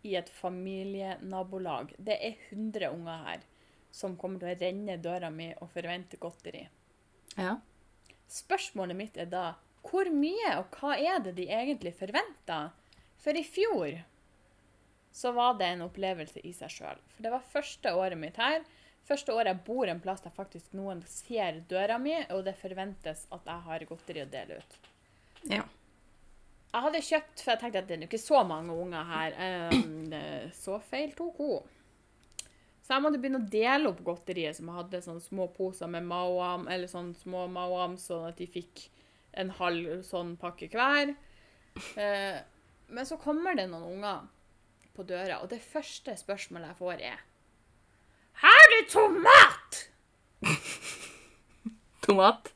[0.05, 1.95] i et familienabolag.
[1.97, 3.47] Det er 100 unger her
[3.91, 6.67] som kommer til å renne døra mi og forvente godteri.
[7.37, 7.57] Ja.
[8.31, 9.47] Spørsmålet mitt er da
[9.89, 12.71] hvor mye og hva er det de egentlig forventer?
[13.21, 13.97] For i fjor
[15.13, 17.01] så var det en opplevelse i seg sjøl.
[17.17, 18.63] For det var første året mitt her.
[19.09, 23.27] Første året jeg bor en plass der faktisk noen ser døra mi, og det forventes
[23.35, 24.79] at jeg har godteri å dele ut.
[25.51, 25.65] Ja.
[26.71, 29.37] Jeg hadde kjøpt, for jeg tenkte at det er ikke så mange unger her.
[30.55, 31.77] Så feil tok hun.
[32.85, 36.07] Så jeg måtte begynne å dele opp godteriet, som jeg hadde sånne små poser med
[36.07, 38.87] Mauam, eller sånne små Mauam, sånn at de fikk
[39.39, 41.13] en halv sånn pakke hver.
[41.95, 42.39] Eh,
[42.91, 44.25] men så kommer det noen unger
[44.97, 47.21] på døra, og det første spørsmålet jeg får er
[48.45, 49.83] Har du tomat?
[52.07, 52.53] Tomat.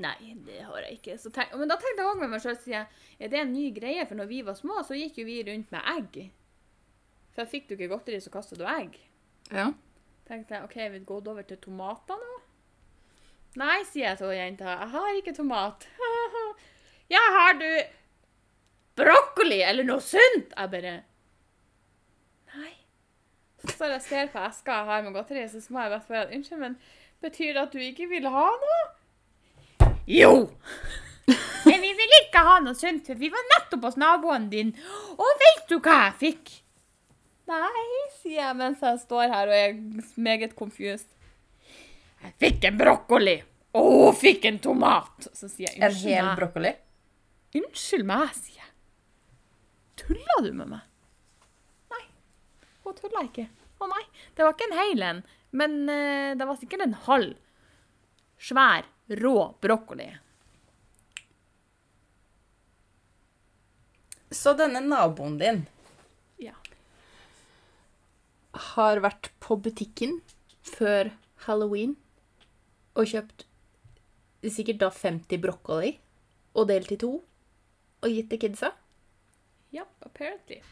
[0.00, 1.16] Nei, det har jeg ikke.
[1.20, 3.66] Så tenk, men da tenkte jeg også med meg sier jeg, er det en ny
[3.76, 4.06] greie?
[4.08, 6.20] For når vi var små, så gikk jo vi rundt med egg.
[7.36, 8.96] For fikk du ikke godteri, så kastet du egg.
[9.52, 9.70] Ja.
[10.28, 12.40] Tenkte jeg, ok, har vi gått over til tomater nå?
[13.60, 15.86] Nei, sier jeg til jenta, jeg har ikke tomat.
[17.14, 17.66] ja, har du
[19.00, 20.54] brokkoli eller noe sunt?
[20.54, 20.94] Jeg bare,
[23.80, 26.60] står og ser på eska jeg har med godteri, så må jeg bare spørre, unnskyld,
[26.60, 26.74] men
[27.24, 28.80] betyr det at du ikke vil ha noe?
[30.10, 30.32] Jo!
[31.64, 34.72] Men vi vil ikke ha noe sunt, for vi var nettopp hos naboen din,
[35.14, 36.52] og vet du hva jeg fikk?
[37.50, 37.86] Nei,
[38.20, 39.78] sier jeg mens jeg står her og er
[40.20, 41.08] meget confused.
[42.20, 43.36] Jeg fikk en brokkoli,
[43.78, 45.30] og hun fikk en tomat.
[45.32, 46.74] Så sier jeg En hel brokkoli.
[47.60, 48.68] Unnskyld meg, sier jeg.
[50.04, 50.84] Tuller du med meg?
[51.94, 52.04] Nei,
[52.84, 53.48] hun tuller ikke.
[53.80, 54.02] Å nei,
[54.36, 55.20] det var ikke en hel en,
[55.56, 57.36] men eh, det var sikkert en halv.
[58.40, 58.86] Svær,
[59.20, 60.08] rå brokkoli.
[64.30, 65.64] Så denne naboen din
[66.38, 66.54] Ja.
[68.74, 70.20] har vært på butikken
[70.62, 71.10] før
[71.46, 71.96] halloween
[72.94, 73.44] og kjøpt
[74.48, 75.96] sikkert da 50 brokkoli
[76.54, 77.10] og delt i to
[78.00, 78.72] og gitt til kidsa?
[79.74, 80.62] Ja, apparently.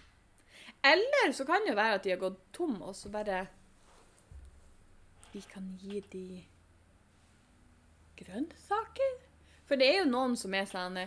[0.83, 3.47] Eller så kan det jo være at de har gått tom, og så bare
[5.33, 6.45] Vi kan gi de
[8.19, 9.19] grønnsaker?
[9.69, 11.03] For det er jo noen som er sånn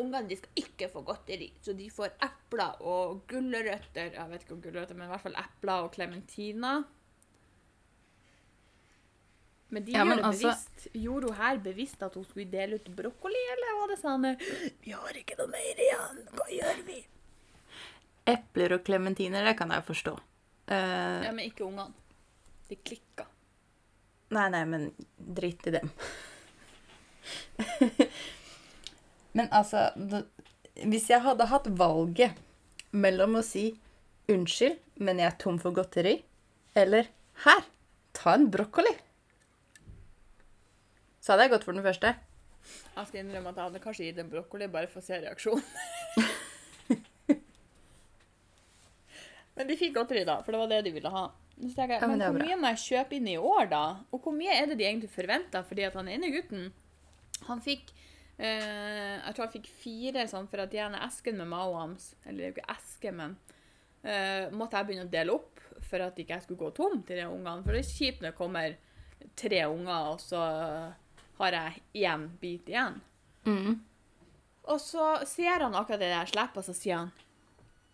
[0.00, 4.14] Ungene de skal ikke få godteri, så de får epler og gulrøtter.
[4.16, 6.86] Jeg vet ikke om gulrøtter, men i hvert fall epler og klementiner.
[9.68, 10.88] Men de Ja, men altså- bevisst.
[10.94, 14.26] Gjorde hun her bevisst at hun skulle dele ut brokkoli, eller var det sånn
[14.80, 17.06] Vi har ikke noe mer igjen, hva gjør vi?
[18.28, 20.14] Epler og klementiner, det kan jeg forstå.
[20.70, 21.90] Uh, Ja, men ikke ungene.
[22.70, 23.26] De klikka.
[24.32, 24.86] Nei, nei, men
[25.18, 25.90] drit i dem.
[29.36, 30.22] men altså da,
[30.88, 32.38] Hvis jeg hadde hatt valget
[32.90, 33.78] mellom å si
[34.30, 36.22] 'unnskyld, men jeg er tom for godteri',
[36.74, 37.08] eller
[37.44, 37.64] 'her,
[38.14, 38.96] ta en brokkoli',
[41.20, 42.14] så hadde jeg gått for den første.
[42.96, 45.64] Jeg skal innrømme at jeg hadde kanskje gitt en brokkoli bare for å se reaksjonen.
[49.62, 51.24] men de fikk godteri, da, for det var det de ville ha.
[51.54, 53.82] Så tenker jeg, Ja, men men hvor mye må jeg kjøpe inn i år, da?
[54.10, 55.62] Og hvor mye er det de egentlig forventer?
[55.68, 56.70] Fordi at han ene gutten,
[57.46, 57.92] han fikk
[58.38, 62.38] eh, Jeg tror han fikk fire sånn for at gjerne esken med Mao hans, eller
[62.38, 63.36] det er jo ikke eske, men
[64.02, 67.20] eh, måtte jeg begynne å dele opp for at ikke jeg skulle gå tom til
[67.20, 67.62] de ungene.
[67.62, 68.76] For det er kjipt når det kommer
[69.38, 70.42] tre unger, og så
[71.38, 72.98] har jeg én bit igjen.
[73.46, 73.80] Mm.
[74.70, 77.14] Og så ser han akkurat det der slippet, og så sier han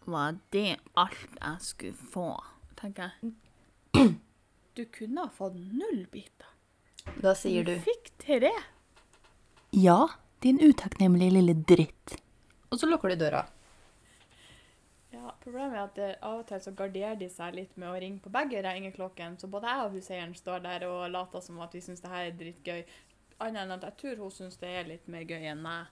[0.08, 2.30] Var det alt jeg skulle få?
[2.78, 3.34] tenker jeg.
[4.78, 6.46] Du kunne ha fått null biter.
[7.18, 8.52] Da sier du Du fikk tre.
[9.74, 10.04] Ja,
[10.44, 12.14] din utakknemlige lille dritt.
[12.70, 13.40] Og så lukker du døra.
[15.10, 17.98] Ja, Problemet er at det, av og til så garderer de seg litt med å
[17.98, 19.40] ringe på begge ringeklokkene.
[19.40, 22.30] Så både jeg og huseieren står der og later som at vi syns det her
[22.30, 22.82] er dritgøy.
[23.42, 25.90] Annet enn at jeg tror hun syns det er litt mer gøy enn meg.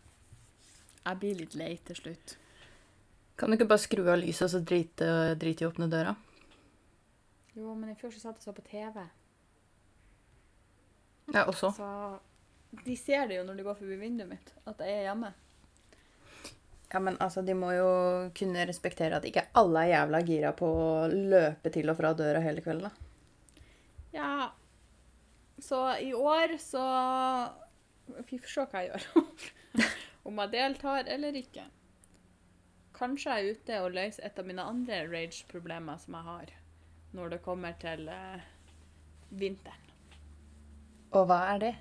[1.03, 2.39] Jeg blir litt lei til slutt.
[3.37, 6.15] Kan du ikke bare skru av lyset og så drite, drite i å åpne døra?
[7.57, 9.03] Jo, men i fjor så satt jeg så på TV.
[11.35, 11.73] Ja, også.
[11.77, 11.89] Så
[12.85, 15.33] de ser det jo når de går forbi vinduet mitt, at jeg er hjemme.
[16.93, 17.89] Ja, men altså, de må jo
[18.37, 22.41] kunne respektere at ikke alle er jævla gira på å løpe til og fra døra
[22.45, 23.63] hele kvelden, da.
[24.17, 24.31] Ja,
[25.61, 26.83] så i år så
[28.29, 29.27] Vi får se hva jeg gjør.
[30.29, 31.65] Om jeg deltar eller ikke.
[32.97, 36.53] Kanskje jeg er ute og løser et av mine andre rage-problemer som jeg har
[37.17, 38.45] når det kommer til eh,
[39.37, 39.83] vinteren.
[41.17, 41.75] Og hva er det?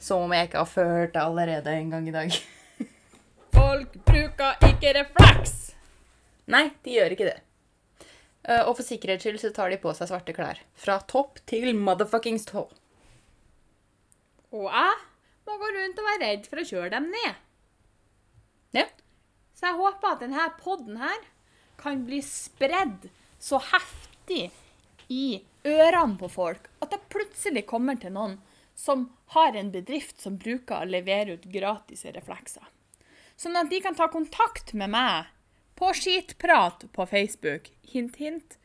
[0.00, 2.36] Som om jeg ikke har ført det allerede en gang i dag.
[3.56, 5.56] Folk bruker ikke refleks!
[6.50, 7.38] Nei, de gjør ikke det.
[8.48, 10.60] Eh, Og for sikkerhets skyld så tar de på seg svarte klær.
[10.80, 12.64] Fra topp til motherfuckings tå.
[14.50, 14.96] Og jeg
[15.46, 17.36] må gå rundt og være redd for å kjøre dem ned.
[18.76, 18.86] Ja.
[19.60, 21.24] Så jeg håper at denne podden her
[21.80, 24.46] kan bli spredd så heftig
[25.12, 28.38] i ørene på folk at det plutselig kommer til noen
[28.72, 32.64] som har en bedrift som bruker å levere ut gratis reflekser.
[33.36, 35.28] Sånn at de kan ta kontakt med meg
[35.76, 38.56] på skitprat på Facebook, hint, hint,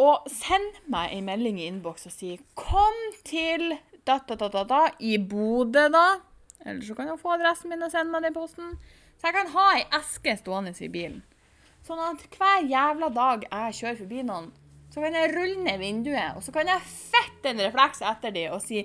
[0.00, 4.64] og send meg en melding i innboks og si 'Kom til da, da, da, da,
[4.64, 6.20] da, i Bodø, da'.
[6.66, 8.78] Eller så kan du få adressen min og sende meg den posten.
[9.20, 11.20] Så jeg kan ha ei eske stående i bilen.
[11.84, 14.46] Sånn at hver jævla dag jeg kjører forbi noen,
[14.90, 18.54] så kan jeg rulle ned vinduet, og så kan jeg fette en refleks etter dem
[18.56, 18.78] og si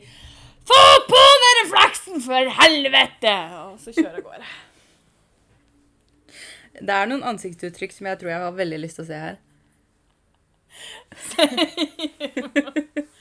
[0.65, 4.48] 'Få på deg refleksen, for helvete!' Og så kjører jeg av gårde.
[6.82, 9.38] Det er noen ansiktsuttrykk som jeg tror jeg har veldig lyst til å se her.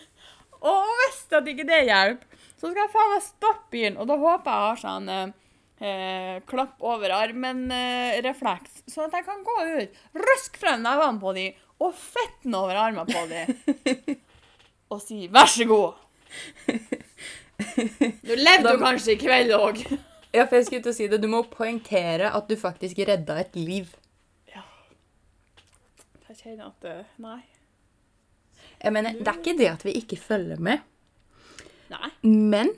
[0.65, 2.27] Og hvis at ikke det hjelper,
[2.57, 5.35] så skal jeg faen meg stoppe bilen, og da håper jeg har sånn
[5.81, 11.35] eh, eh, klapp over armen-refleks, sånn at jeg kan gå ut, røske frem nevene på
[11.37, 14.19] dem og fette over armen på dem
[14.93, 15.95] og si 'vær så god'.
[18.27, 19.81] Du levde jo kanskje i kveld òg.
[20.35, 21.21] Ja, for jeg skulle til å si det.
[21.23, 23.93] Du må poengtere at du faktisk redda et liv.
[24.51, 24.65] Ja.
[26.29, 27.43] Jeg kjenner at det, Nei.
[28.83, 30.83] Jeg mener, Det er ikke det at vi ikke følger med,
[31.93, 32.11] Nei.
[32.27, 32.75] men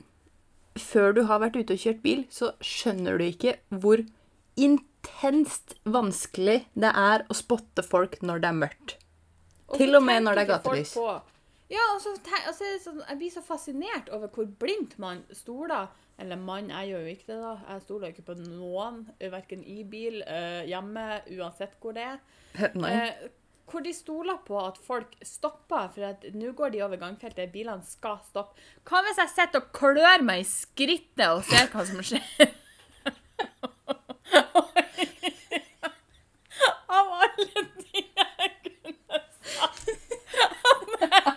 [0.81, 4.03] før du har vært ute og kjørt bil, så skjønner du ikke hvor
[4.57, 8.97] intenst vanskelig det er å spotte folk når det er mørkt.
[9.69, 10.95] Og Til og med når det er gatelys.
[11.67, 14.93] Ja, og så, ten- og så det sånn, Jeg blir så fascinert over hvor blindt
[15.03, 17.55] man stoler Eller mann, jeg gjør jo ikke det, da.
[17.75, 21.03] Jeg stoler ikke på noen, verken i bil, eh, hjemme,
[21.37, 22.23] uansett hvor det er.
[22.81, 22.93] Nei.
[22.95, 23.27] Eh,
[23.67, 27.83] hvor de stoler på at folk stopper, for at nå går de over gangfeltet, bilene
[27.87, 28.55] skal stoppe.
[28.87, 32.23] Hva hvis jeg sitter og klør meg i skrittet og ser hva som skjer?
[36.97, 39.19] Av alle ting jeg kunne
[39.53, 39.89] sagt
[40.97, 41.37] Nei,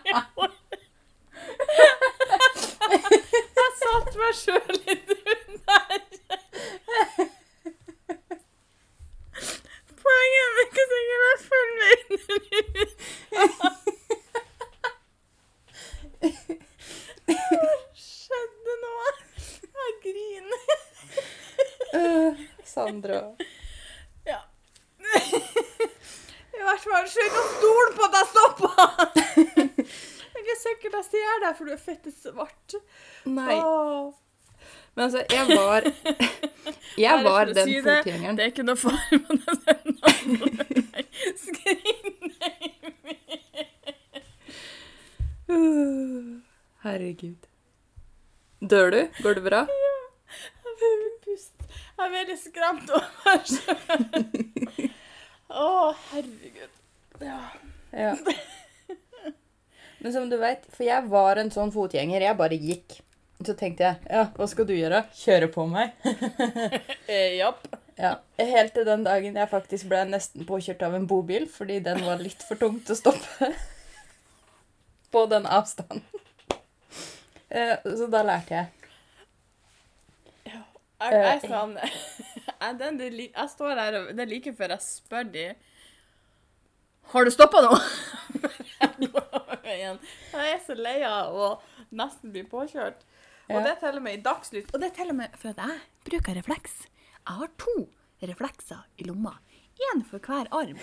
[2.89, 5.89] Jeg satte meg sjøl litt under.
[9.99, 12.19] Poenget er ikke sikkert jeg følger med
[17.99, 19.09] Skjedde noe?
[19.79, 20.63] Jeg griner.
[21.99, 22.33] Øh,
[22.65, 23.21] Sandra.
[24.27, 24.39] Ja.
[24.99, 28.69] I hvert fall slutt å stole på at jeg stoppa!
[30.39, 32.69] Jeg er sikkert jeg ser deg, for du er fette svart.
[33.29, 33.57] Nei.
[33.59, 34.07] Åh.
[34.97, 35.81] Men altså, jeg var
[37.05, 38.37] Jeg var den si fotgjengeren.
[38.37, 39.75] Det er ikke noe fare med det.
[41.39, 41.77] Skriv
[46.83, 47.47] Herregud.
[48.59, 48.99] Dør du?
[49.23, 49.61] Går det bra?
[50.65, 51.63] Jeg vil puste.
[51.97, 54.03] Jeg er veldig skremt over sjøl.
[55.49, 55.69] Å,
[56.11, 56.73] herregud.
[57.23, 57.39] Ja.
[57.95, 58.13] Ja.
[59.99, 62.23] Men som du vet, for jeg var en sånn fotgjenger.
[62.23, 62.98] Jeg bare gikk.
[63.49, 64.99] Så tenkte jeg, ja, hva skal du gjøre?
[65.17, 65.95] Kjøre på meg?
[67.09, 67.63] Eh, Japp.
[67.97, 68.11] Ja.
[68.37, 72.21] Helt til den dagen jeg faktisk ble nesten påkjørt av en bobil, fordi den var
[72.21, 73.49] litt for tung til å stoppe
[75.15, 76.03] på den avstanden.
[77.49, 78.69] Eh, Så da lærte jeg.
[80.45, 81.73] Jeg, jeg, sånn,
[82.61, 85.49] jeg, den, jeg står her, og det er like før jeg spør de
[87.15, 87.73] Har du stoppa nå?
[89.65, 89.97] Jeg
[90.53, 91.53] er så lei av å
[91.89, 93.08] nesten bli påkjørt.
[93.57, 94.67] Og det teller med i dagslys.
[94.73, 96.75] Og det teller med for at jeg bruker refleks.
[97.25, 97.75] Jeg har to
[98.21, 99.35] reflekser i lomma.
[99.93, 100.77] Én for hver arm.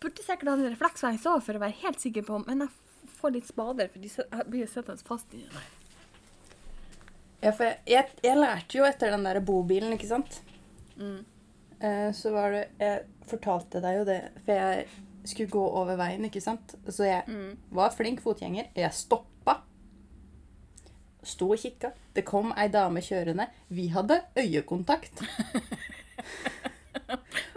[0.00, 3.10] Burde sikkert ha en refleks hver så for å være helt sikker på, men jeg
[3.18, 5.50] får litt spader, for de blir jo sittende fast i den.
[5.52, 5.66] der.
[7.42, 10.40] Ja, for jeg, jeg, jeg lærte jo etter den der bobilen, ikke sant?
[10.98, 11.20] Mm.
[11.80, 14.88] Eh, Så var det Jeg fortalte deg jo det, for jeg
[15.28, 16.74] skulle gå over veien, ikke sant?
[16.88, 17.56] Så jeg Mm.
[17.70, 18.70] var flink fotgjenger.
[18.74, 19.26] Jeg stoppa.
[21.28, 21.90] Sto og kikka.
[22.16, 23.46] Det kom ei dame kjørende.
[23.74, 25.20] Vi hadde øyekontakt.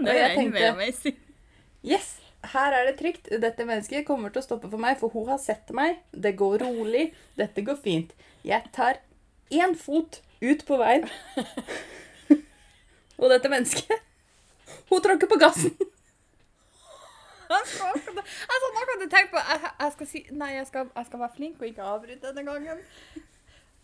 [0.02, 1.18] Det jeg er en tenkte- amazing.
[1.86, 2.08] Yes,
[2.54, 3.28] her er det trygt.
[3.42, 6.00] Dette mennesket kommer til å stoppe for meg, for hun har sett meg.
[6.14, 7.08] Det går rolig.
[7.38, 8.14] Dette går fint.
[8.46, 9.00] Jeg tar
[9.54, 11.06] én fot ut på veien.
[13.22, 13.92] Og dette mennesket
[14.90, 15.76] Hun tråkker på gassen.
[17.52, 17.90] Altså,
[18.74, 21.36] nå kan du tenkte på jeg, jeg skal si Nei, jeg skal, jeg skal være
[21.36, 22.80] flink og ikke avbryte denne gangen.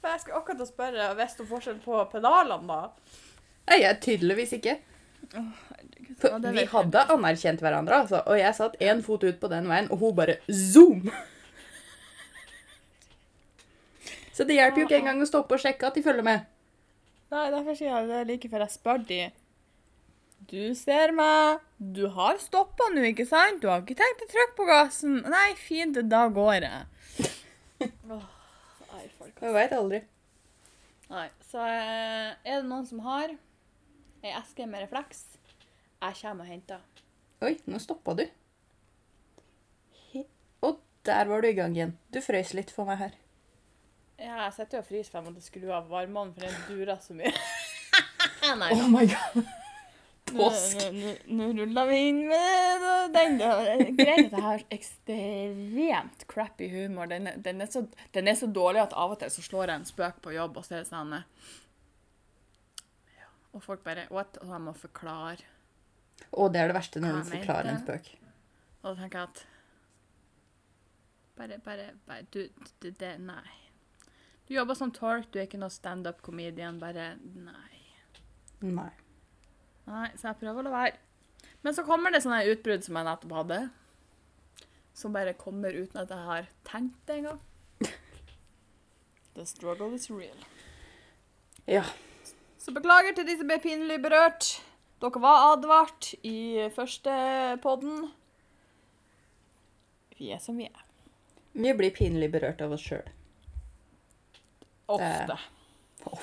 [0.01, 3.23] For jeg skulle akkurat å spørre Visste du forskjell på pedalene, da?
[3.67, 4.77] Nei, jeg tydeligvis ikke.
[6.21, 8.21] For vi hadde anerkjent hverandre, altså.
[8.29, 11.09] Og jeg satt én fot ut på den veien, og hun bare zoom!
[14.37, 16.45] Så det hjelper jo ikke engang å stoppe og sjekke at de følger med.
[17.33, 19.21] Nei, derfor sier jeg det like før jeg spør de.
[20.47, 21.63] Du ser meg.
[21.77, 23.59] Du har stoppa nå, ikke sant?
[23.63, 25.17] Du har ikke tenkt å trykke på gassen.
[25.25, 26.85] Nei, fint, da går jeg.
[29.07, 29.41] Åh, folk.
[29.41, 30.01] Jeg veit aldri.
[31.07, 33.31] Nei, så eh, er det noen som har
[34.25, 35.23] ei eske med refleks,
[36.01, 36.81] jeg kommer og henter.
[37.45, 38.25] Oi, nå stoppa du.
[40.65, 41.93] Og der var du i gang igjen.
[42.11, 43.15] Du frøs litt for meg her.
[44.17, 46.97] Ja, jeg sitter jo og fryser for jeg måtte skru av varmeovnen, for den durer
[47.01, 47.31] så mye.
[48.57, 49.45] Nei, Oh my god.
[50.27, 50.81] Påsk.
[51.27, 53.37] Nå- ruller vi inn med den.
[53.97, 57.07] Greit at jeg har ekstremt crappy humor.
[57.11, 59.81] Den, den, er så, den er så dårlig at av og til så slår jeg
[59.81, 61.27] en spøk på jobb, og så er det sånn eh,
[63.17, 63.29] ja.
[63.53, 64.39] Og folk bare What?
[64.43, 65.47] Og jeg må forklare.
[66.33, 68.11] Og det er det verste når du forklarer en spøk.
[68.81, 69.45] Og da tenker jeg at
[71.37, 72.39] Bare, bare, bare Du,
[72.81, 73.45] det, det Nei.
[74.47, 76.79] Du jobber som tork, du er ikke noe standup-comedian.
[76.79, 77.83] Bare Nei.
[78.63, 78.89] Nei.
[79.87, 80.97] Nei, så jeg prøver å la være.
[81.63, 83.59] Men så kommer det sånne utbrudd som jeg nettopp hadde.
[84.97, 87.41] Som bare kommer uten at jeg har tenkt det engang.
[89.37, 90.39] The struggle is real.
[91.69, 91.83] Ja.
[92.57, 94.55] Så beklager til de som ble pinlig berørt.
[94.97, 97.13] Dere var advart i første
[97.61, 98.07] podden.
[100.17, 100.83] Vi er som vi er.
[101.53, 103.05] Vi blir pinlig berørt av oss sjøl.
[104.87, 105.37] Ofte.
[105.37, 106.19] Ja.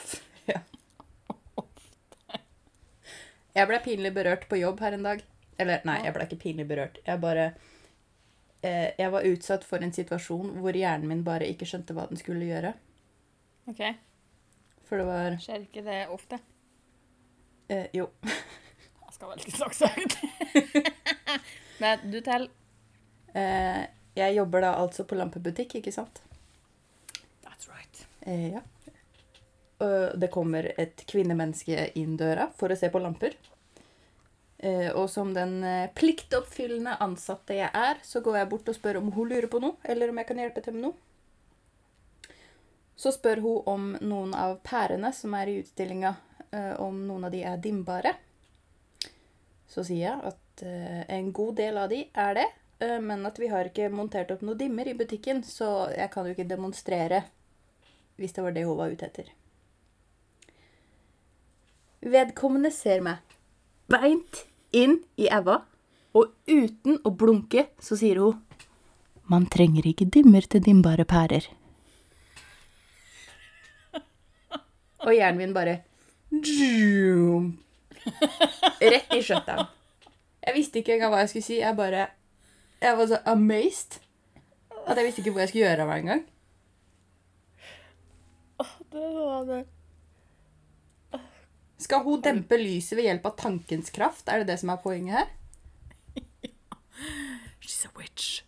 [3.54, 5.22] Jeg ble pinlig berørt på jobb her en dag.
[5.62, 6.96] Eller nei, jeg ble ikke pinlig berørt.
[7.06, 7.44] Jeg bare
[8.66, 12.18] eh, Jeg var utsatt for en situasjon hvor hjernen min bare ikke skjønte hva den
[12.18, 12.72] skulle gjøre.
[13.70, 13.84] OK.
[14.88, 16.40] For det var Skjer ikke det ofte?
[17.70, 18.08] eh, Jo.
[18.24, 20.18] Jeg skal vel ikke snakke så høyt.
[21.82, 22.50] Men du teller.
[23.34, 23.84] Eh,
[24.18, 26.20] jeg jobber da altså på lampebutikk, ikke sant?
[27.46, 28.02] That's right.
[28.26, 28.60] Eh, ja.
[29.82, 33.34] Og det kommer et kvinnemenneske inn døra for å se på lamper.
[34.64, 39.00] Eh, og som den eh, pliktoppfyllende ansatte jeg er, så går jeg bort og spør
[39.02, 42.30] om hun lurer på noe, eller om jeg kan hjelpe til med noe.
[42.96, 46.14] Så spør hun om noen av pærene som er i utstillinga,
[46.48, 48.14] eh, om noen av de er dimmbare.
[49.68, 50.40] Så sier jeg at
[51.10, 52.44] en god del av de er det,
[53.02, 56.36] men at vi har ikke montert opp noen dimmer i butikken, så jeg kan jo
[56.36, 57.24] ikke demonstrere
[58.14, 59.32] hvis det var det hun var ute etter.
[62.04, 63.22] Vedkommende ser meg
[63.88, 64.44] beint
[64.76, 65.62] inn i æva,
[66.14, 68.40] og uten å blunke så sier hun
[69.30, 71.46] Man trenger ikke dimmer til dimmbare pærer.
[75.04, 75.78] Og hjernen min bare.
[78.84, 79.68] Rett i skjøtteren.
[80.44, 81.56] Jeg visste ikke engang hva jeg skulle si.
[81.60, 82.06] Jeg bare
[82.82, 84.00] Jeg var så amazed
[84.84, 86.24] at jeg visste ikke hvor jeg skulle gjøre av meg engang.
[88.92, 89.62] Det var det.
[91.84, 94.28] Skal hun dempe lyset ved hjelp av tankens kraft?
[94.28, 95.28] Er det det som er poenget her?
[97.60, 98.40] She's a witch.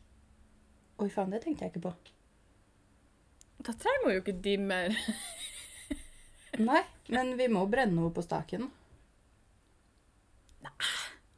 [0.97, 1.93] Oi, faen, det tenkte jeg ikke på.
[3.67, 4.97] Da trenger hun jo ikke dimmer.
[6.69, 6.83] Nei,
[7.13, 8.71] men vi må brenne henne på staken.
[10.65, 10.73] Nei,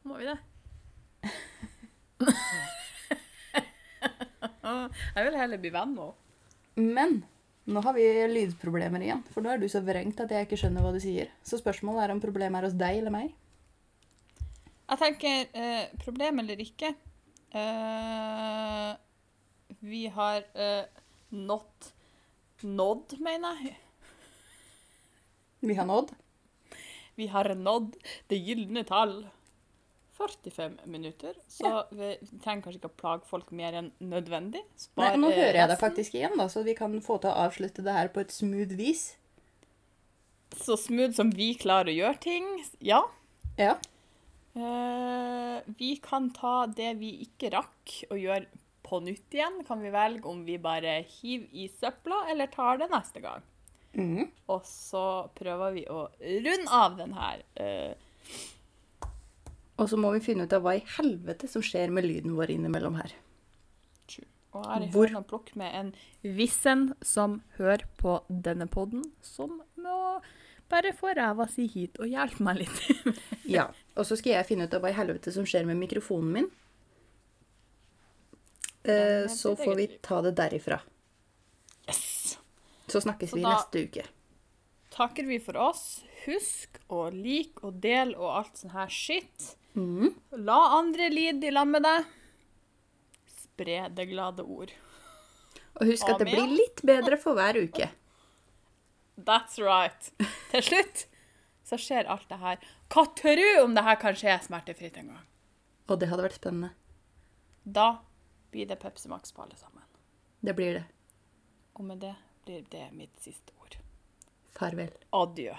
[0.07, 0.39] Må vi det?
[4.69, 6.15] Jeg vil heller bli venn med henne.
[6.79, 7.13] Men
[7.69, 10.85] nå har vi lydproblemer igjen, for nå er du så vrengt at jeg ikke skjønner
[10.85, 11.29] hva du sier.
[11.45, 13.35] Så spørsmålet er om problemet er hos deg eller meg.
[14.89, 16.95] Jeg tenker eh, problem eller ikke.
[17.53, 18.93] Eh,
[19.85, 21.05] vi har eh,
[21.37, 21.93] nådd
[22.59, 23.77] Nådd, mener jeg.
[25.61, 26.09] Vi har nådd.
[27.15, 27.93] Vi har nådd
[28.27, 29.29] det gylne tall.
[30.19, 31.37] 45 minutter.
[31.51, 32.11] Så vi
[32.43, 34.65] trenger kanskje ikke å plage folk mer enn nødvendig.
[34.99, 37.47] Nei, nå eh, hører jeg deg faktisk igjen, da, så vi kan få til å
[37.47, 39.13] avslutte det her på et smooth vis.
[40.59, 42.49] Så smooth som vi klarer å gjøre ting.
[42.85, 43.03] Ja.
[43.61, 43.77] Ja.
[44.59, 48.49] Eh, vi kan ta det vi ikke rakk å gjøre
[48.89, 49.63] på nytt igjen.
[49.69, 53.47] Kan vi velge om vi bare hiver i søpla, eller tar det neste gang.
[53.99, 54.29] Mm.
[54.53, 55.05] Og så
[55.39, 56.07] prøver vi å
[56.45, 57.43] runde av den her.
[57.57, 57.95] eh,
[59.79, 62.51] Og så må vi finne ut av hva i helvete som skjer med lyden vår
[62.57, 63.13] innimellom her.
[64.57, 65.95] og her i Hvor- plukk med en
[66.37, 70.21] vissen som hører på denne podden, som må
[70.71, 72.81] bare få ræva si hit og hjelpe meg litt.
[73.49, 76.33] Ja, Og så skal jeg finne ut av hva i helvete som skjer med mikrofonen
[76.33, 76.51] min.
[78.85, 80.81] Eh, så får vi ta det derifra.
[81.89, 82.39] yes!
[82.89, 84.05] Så snakkes Så vi neste uke.
[84.91, 86.03] Takker vi for oss.
[86.25, 89.55] Husk å like og dele og alt sånn her shit.
[89.79, 90.15] Mhm.
[90.45, 92.07] La andre lide i lag med deg.
[93.39, 94.73] Spre det glade ord.
[95.79, 97.91] Og husk at det blir litt bedre for hver uke.
[99.19, 100.11] That's right.
[100.51, 101.07] Til slutt
[101.69, 102.61] så skjer alt det her.
[102.91, 105.25] Hva tru om det her kan skje smertefritt en gang?
[105.89, 106.71] Og det hadde vært spennende.
[107.65, 107.89] Da
[108.53, 109.85] blir det Pepsi Max på alle sammen.
[110.41, 110.85] Det blir det.
[111.79, 112.15] Og med det
[112.47, 113.77] blir det mitt siste ord.
[114.57, 114.91] Farvel.
[115.15, 115.55] Adjø.